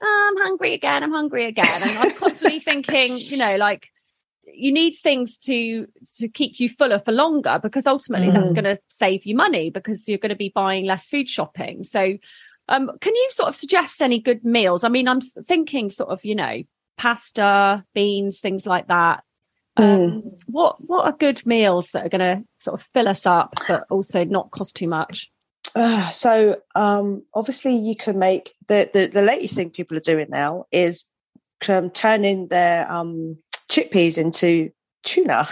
Oh, 0.03 0.31
I'm 0.31 0.45
hungry 0.45 0.75
again. 0.75 1.03
I'm 1.03 1.13
hungry 1.13 1.47
again, 1.47 1.83
and 1.83 1.99
I'm 1.99 2.11
constantly 2.13 2.61
thinking, 2.61 3.17
you 3.17 3.39
know, 3.39 3.57
like 3.57 3.89
you 4.53 4.73
need 4.73 4.93
things 4.93 5.37
to 5.37 5.87
to 6.17 6.29
keep 6.29 6.59
you 6.61 6.69
fuller 6.69 7.01
for 7.05 7.13
longer 7.13 7.59
because 7.63 7.87
ultimately 7.87 8.29
mm. 8.29 8.35
that's 8.35 8.53
going 8.53 8.65
to 8.65 8.79
save 8.89 9.25
you 9.25 9.35
money 9.35 9.71
because 9.71 10.09
you're 10.09 10.19
going 10.19 10.31
to 10.31 10.37
be 10.37 10.53
buying 10.55 10.85
less 10.85 11.09
food 11.09 11.29
shopping 11.29 11.85
so 11.85 12.17
um, 12.69 12.91
can 13.01 13.15
you 13.15 13.29
sort 13.31 13.49
of 13.49 13.57
suggest 13.57 14.03
any 14.03 14.19
good 14.19 14.45
meals 14.45 14.85
i 14.85 14.89
mean 14.89 15.09
i'm 15.09 15.21
thinking 15.21 15.91
sort 15.91 16.11
of 16.11 16.25
you 16.25 16.35
know 16.35 16.63
pasta 16.97 17.85
beans 17.95 18.41
things 18.41 18.67
like 18.67 18.89
that 18.89 19.23
um, 19.79 19.85
mm. 19.85 20.41
what 20.47 20.77
what 20.81 21.05
are 21.05 21.13
good 21.13 21.45
meals 21.45 21.91
that 21.93 22.07
are 22.07 22.09
going 22.09 22.21
to 22.21 22.45
sort 22.61 22.81
of 22.81 22.87
fill 22.95 23.09
us 23.09 23.27
up 23.27 23.55
but 23.69 23.85
also 23.91 24.25
not 24.25 24.51
cost 24.51 24.75
too 24.75 24.89
much 24.89 25.31
uh, 25.75 26.09
so 26.11 26.57
um, 26.75 27.23
obviously 27.35 27.77
you 27.77 27.95
can 27.95 28.19
make 28.19 28.55
the, 28.69 28.89
the 28.95 29.07
the 29.09 29.21
latest 29.21 29.55
thing 29.55 29.69
people 29.69 29.97
are 29.97 30.01
doing 30.01 30.29
now 30.31 30.65
is 30.73 31.05
um, 31.69 31.91
turning 31.91 32.49
their 32.49 32.91
um 32.91 33.37
chickpeas 33.71 34.19
into 34.19 34.71
tuna. 35.05 35.49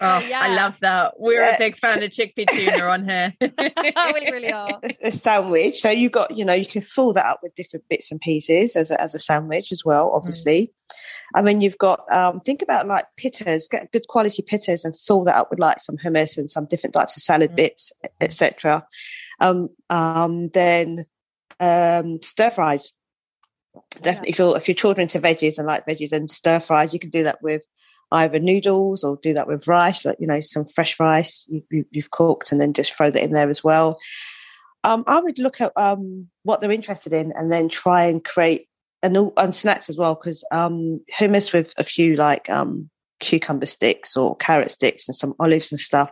Oh, 0.00 0.18
yeah. 0.28 0.40
I 0.40 0.54
love 0.54 0.74
that. 0.80 1.14
We're 1.18 1.40
yeah. 1.40 1.54
a 1.54 1.58
big 1.58 1.78
fan 1.78 2.02
of 2.02 2.10
chickpea 2.10 2.48
tuna 2.50 2.84
on 2.86 3.08
here. 3.08 3.32
we 3.40 4.30
really 4.30 4.52
are. 4.52 4.80
A, 4.82 5.08
a, 5.08 5.12
sandwich. 5.12 5.80
So 5.80 5.88
you 5.88 6.10
got, 6.10 6.36
you 6.36 6.44
know, 6.44 6.52
you 6.52 6.66
can 6.66 6.82
fill 6.82 7.12
that 7.12 7.24
up 7.24 7.40
with 7.42 7.54
different 7.54 7.88
bits 7.88 8.10
and 8.10 8.20
pieces 8.20 8.74
as 8.74 8.90
a, 8.90 9.00
as 9.00 9.14
a 9.14 9.20
sandwich 9.20 9.70
as 9.70 9.84
well, 9.84 10.10
mm. 10.10 10.16
obviously. 10.16 10.72
Mm. 10.90 10.96
I 11.36 11.42
mean, 11.42 11.60
you've 11.60 11.78
got, 11.78 12.10
um, 12.12 12.40
think 12.40 12.60
about 12.60 12.88
like 12.88 13.06
pittas, 13.20 13.70
get 13.70 13.92
good 13.92 14.08
quality 14.08 14.42
pittas 14.42 14.84
and 14.84 14.98
fill 14.98 15.22
that 15.24 15.36
up 15.36 15.50
with 15.50 15.60
like 15.60 15.78
some 15.80 15.96
hummus 15.96 16.36
and 16.36 16.50
some 16.50 16.66
different 16.66 16.94
types 16.94 17.16
of 17.16 17.22
salad 17.22 17.52
mm. 17.52 17.56
bits, 17.56 17.92
etc. 18.20 18.84
Um, 19.40 19.68
um, 19.90 20.48
then 20.48 21.06
um, 21.60 22.20
stir 22.22 22.50
fries 22.50 22.92
definitely 24.02 24.30
if, 24.30 24.38
you 24.38 24.54
if 24.54 24.68
your 24.68 24.74
children 24.74 25.02
into 25.02 25.20
veggies 25.20 25.58
and 25.58 25.66
like 25.66 25.86
veggies 25.86 26.12
and 26.12 26.30
stir 26.30 26.60
fries 26.60 26.92
you 26.92 27.00
can 27.00 27.10
do 27.10 27.22
that 27.22 27.42
with 27.42 27.62
either 28.12 28.38
noodles 28.38 29.02
or 29.02 29.18
do 29.22 29.32
that 29.34 29.48
with 29.48 29.66
rice 29.66 30.04
like 30.04 30.16
you 30.20 30.26
know 30.26 30.40
some 30.40 30.64
fresh 30.64 30.98
rice 31.00 31.48
you, 31.48 31.84
have 31.94 32.10
cooked 32.10 32.52
and 32.52 32.60
then 32.60 32.72
just 32.72 32.92
throw 32.92 33.10
that 33.10 33.22
in 33.22 33.32
there 33.32 33.48
as 33.48 33.64
well. 33.64 33.98
Um, 34.84 35.02
i 35.06 35.18
would 35.18 35.38
look 35.38 35.60
at 35.60 35.72
um, 35.76 36.28
what 36.42 36.60
they're 36.60 36.70
interested 36.70 37.12
in 37.12 37.32
and 37.34 37.50
then 37.50 37.68
try 37.68 38.04
and 38.04 38.22
create 38.22 38.68
and, 39.02 39.16
and 39.36 39.54
snacks 39.54 39.90
as 39.90 39.98
well 39.98 40.14
because 40.14 40.44
um, 40.50 41.00
hummus 41.12 41.52
with 41.52 41.74
a 41.78 41.84
few 41.84 42.16
like 42.16 42.48
um, 42.50 42.90
cucumber 43.20 43.66
sticks 43.66 44.16
or 44.16 44.36
carrot 44.36 44.70
sticks 44.70 45.08
and 45.08 45.16
some 45.16 45.34
olives 45.40 45.72
and 45.72 45.80
stuff 45.80 46.10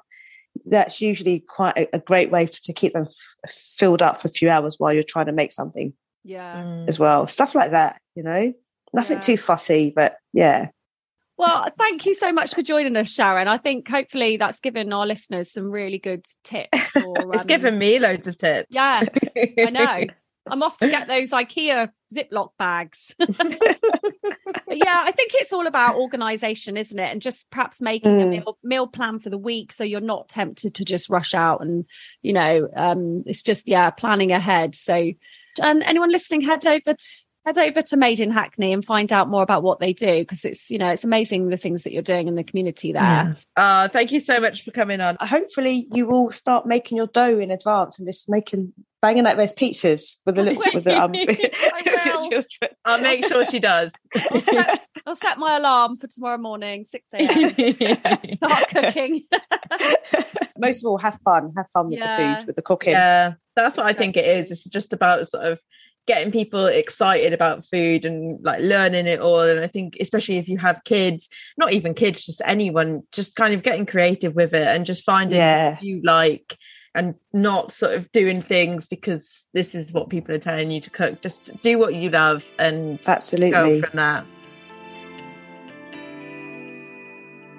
that's 0.66 1.00
usually 1.00 1.40
quite 1.40 1.76
a, 1.76 1.96
a 1.96 1.98
great 1.98 2.30
way 2.30 2.46
to 2.46 2.72
keep 2.72 2.92
them 2.92 3.06
f- 3.08 3.50
filled 3.50 4.02
up 4.02 4.16
for 4.16 4.28
a 4.28 4.30
few 4.30 4.50
hours 4.50 4.76
while 4.78 4.92
you're 4.92 5.02
trying 5.02 5.26
to 5.26 5.32
make 5.32 5.52
something 5.52 5.92
yeah. 6.24 6.56
Mm. 6.56 6.88
as 6.88 6.98
well 6.98 7.26
stuff 7.26 7.54
like 7.54 7.72
that 7.72 8.00
you 8.14 8.22
know? 8.22 8.52
Nothing 8.92 9.16
yeah. 9.18 9.22
too 9.22 9.36
fussy 9.38 9.92
but 9.94 10.16
yeah. 10.32 10.68
Well 11.38 11.66
thank 11.78 12.04
you 12.06 12.14
so 12.14 12.32
much 12.32 12.54
for 12.54 12.62
joining 12.62 12.96
us 12.96 13.10
sharon. 13.10 13.48
I 13.48 13.58
think 13.58 13.88
hopefully 13.88 14.36
that's 14.36 14.60
given 14.60 14.92
our 14.92 15.06
listeners 15.06 15.50
some 15.52 15.70
really 15.70 15.98
good 15.98 16.26
tips 16.44 16.78
for, 16.90 17.32
it's 17.32 17.42
um, 17.42 17.46
given 17.46 17.78
me 17.78 17.98
loads 17.98 18.28
of 18.28 18.36
tips. 18.36 18.68
Yeah 18.70 19.02
i 19.36 19.70
know. 19.70 20.04
I'm 20.50 20.62
off 20.64 20.76
to 20.78 20.88
get 20.88 21.06
those 21.06 21.30
ikea 21.30 21.90
ziploc 22.14 22.50
bags. 22.58 23.14
Yeah 24.74 25.02
i 25.04 25.12
think 25.12 25.32
it's 25.34 25.52
all 25.52 25.66
about 25.66 25.96
organization 25.96 26.76
isn't 26.78 26.98
it? 26.98 27.12
And 27.12 27.20
just 27.20 27.50
perhaps 27.50 27.82
making 27.82 28.12
mm. 28.12 28.22
a 28.22 28.26
meal, 28.26 28.58
meal 28.62 28.86
plan 28.86 29.18
for 29.18 29.28
the 29.28 29.38
week 29.38 29.70
so 29.70 29.84
you're 29.84 30.00
not 30.00 30.28
tempted 30.28 30.74
to 30.76 30.84
just 30.84 31.10
rush 31.10 31.34
out 31.34 31.60
and 31.60 31.84
you 32.22 32.32
know 32.32 32.68
um 32.74 33.22
it's 33.26 33.42
just 33.42 33.68
yeah 33.68 33.90
planning 33.90 34.32
ahead. 34.32 34.74
So 34.74 35.12
and 35.60 35.82
anyone 35.82 36.10
listening, 36.10 36.42
head 36.42 36.66
over 36.66 36.94
to 36.94 37.04
head 37.44 37.58
over 37.58 37.82
to 37.82 37.96
Made 37.96 38.20
in 38.20 38.30
Hackney 38.30 38.72
and 38.72 38.84
find 38.84 39.12
out 39.12 39.28
more 39.28 39.42
about 39.42 39.62
what 39.62 39.80
they 39.80 39.92
do 39.92 40.20
because 40.20 40.44
it's 40.44 40.70
you 40.70 40.78
know 40.78 40.90
it's 40.90 41.04
amazing 41.04 41.48
the 41.48 41.56
things 41.56 41.82
that 41.84 41.92
you're 41.92 42.02
doing 42.02 42.28
in 42.28 42.34
the 42.34 42.44
community 42.44 42.92
there. 42.92 43.02
Yes. 43.02 43.46
Uh, 43.56 43.88
thank 43.88 44.12
you 44.12 44.20
so 44.20 44.38
much 44.40 44.64
for 44.64 44.70
coming 44.70 45.00
on. 45.00 45.16
Hopefully, 45.20 45.88
you 45.92 46.06
will 46.06 46.30
start 46.30 46.66
making 46.66 46.96
your 46.96 47.08
dough 47.08 47.38
in 47.38 47.50
advance 47.50 47.98
and 47.98 48.06
just 48.06 48.28
making 48.28 48.72
banging 49.00 49.26
out 49.26 49.36
those 49.36 49.52
pizzas 49.52 50.16
with 50.24 50.36
the 50.36 50.44
with 50.74 50.84
the 50.84 51.02
um. 51.02 51.12
I'll 52.84 53.00
make 53.00 53.26
sure 53.26 53.44
she 53.44 53.58
does. 53.58 53.92
I'll 54.30 54.40
set, 54.40 54.86
I'll 55.06 55.16
set 55.16 55.38
my 55.38 55.56
alarm 55.56 55.96
for 55.96 56.06
tomorrow 56.06 56.38
morning, 56.38 56.86
six 56.90 57.04
a.m. 57.12 58.36
Start 58.36 58.68
cooking. 58.68 59.24
Most 60.58 60.84
of 60.84 60.90
all, 60.90 60.98
have 60.98 61.18
fun. 61.24 61.52
Have 61.56 61.66
fun 61.72 61.88
with 61.88 61.98
yeah. 61.98 62.34
the 62.34 62.36
food, 62.40 62.46
with 62.46 62.56
the 62.56 62.62
cooking. 62.62 62.92
Yeah, 62.92 63.34
that's 63.56 63.76
what 63.76 63.86
I 63.86 63.92
think 63.92 64.16
it 64.16 64.26
is. 64.26 64.50
It's 64.50 64.64
just 64.64 64.92
about 64.92 65.26
sort 65.28 65.44
of 65.44 65.60
getting 66.06 66.32
people 66.32 66.66
excited 66.66 67.32
about 67.32 67.64
food 67.66 68.04
and 68.04 68.42
like 68.42 68.60
learning 68.60 69.06
it 69.06 69.20
all 69.20 69.40
and 69.40 69.60
i 69.60 69.68
think 69.68 69.96
especially 70.00 70.36
if 70.36 70.48
you 70.48 70.58
have 70.58 70.82
kids 70.84 71.28
not 71.56 71.72
even 71.72 71.94
kids 71.94 72.26
just 72.26 72.42
anyone 72.44 73.02
just 73.12 73.36
kind 73.36 73.54
of 73.54 73.62
getting 73.62 73.86
creative 73.86 74.34
with 74.34 74.52
it 74.52 74.66
and 74.66 74.84
just 74.84 75.04
finding 75.04 75.36
Yeah. 75.36 75.74
what 75.74 75.82
you 75.82 76.00
like 76.02 76.58
and 76.94 77.14
not 77.32 77.72
sort 77.72 77.94
of 77.94 78.10
doing 78.12 78.42
things 78.42 78.86
because 78.86 79.48
this 79.54 79.74
is 79.74 79.92
what 79.92 80.10
people 80.10 80.34
are 80.34 80.40
telling 80.40 80.70
you 80.70 80.80
to 80.80 80.90
cook 80.90 81.20
just 81.20 81.50
do 81.62 81.78
what 81.78 81.94
you 81.94 82.10
love 82.10 82.42
and 82.58 82.98
Absolutely. 83.06 83.50
go 83.52 83.86
from 83.86 83.96
that 83.96 84.26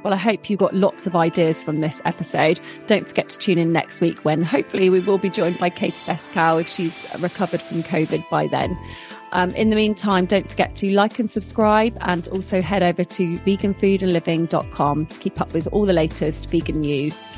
Well, 0.03 0.13
I 0.13 0.17
hope 0.17 0.49
you 0.49 0.57
got 0.57 0.75
lots 0.75 1.07
of 1.07 1.15
ideas 1.15 1.63
from 1.63 1.79
this 1.79 2.01
episode. 2.03 2.59
Don't 2.87 3.07
forget 3.07 3.29
to 3.29 3.37
tune 3.37 3.57
in 3.57 3.71
next 3.71 4.01
week 4.01 4.25
when 4.25 4.43
hopefully 4.43 4.89
we 4.89 4.99
will 4.99 5.17
be 5.17 5.29
joined 5.29 5.57
by 5.57 5.69
Katy 5.69 6.03
Beskow 6.03 6.59
if 6.59 6.67
she's 6.67 7.07
recovered 7.19 7.61
from 7.61 7.83
COVID 7.83 8.29
by 8.29 8.47
then. 8.47 8.77
Um, 9.31 9.49
in 9.55 9.69
the 9.69 9.75
meantime, 9.75 10.25
don't 10.25 10.47
forget 10.47 10.75
to 10.75 10.91
like 10.91 11.17
and 11.19 11.31
subscribe 11.31 11.97
and 12.01 12.27
also 12.27 12.61
head 12.61 12.83
over 12.83 13.03
to 13.03 13.37
veganfoodandliving.com 13.39 15.05
to 15.07 15.19
keep 15.19 15.41
up 15.41 15.53
with 15.53 15.67
all 15.67 15.85
the 15.85 15.93
latest 15.93 16.49
vegan 16.49 16.81
news. 16.81 17.37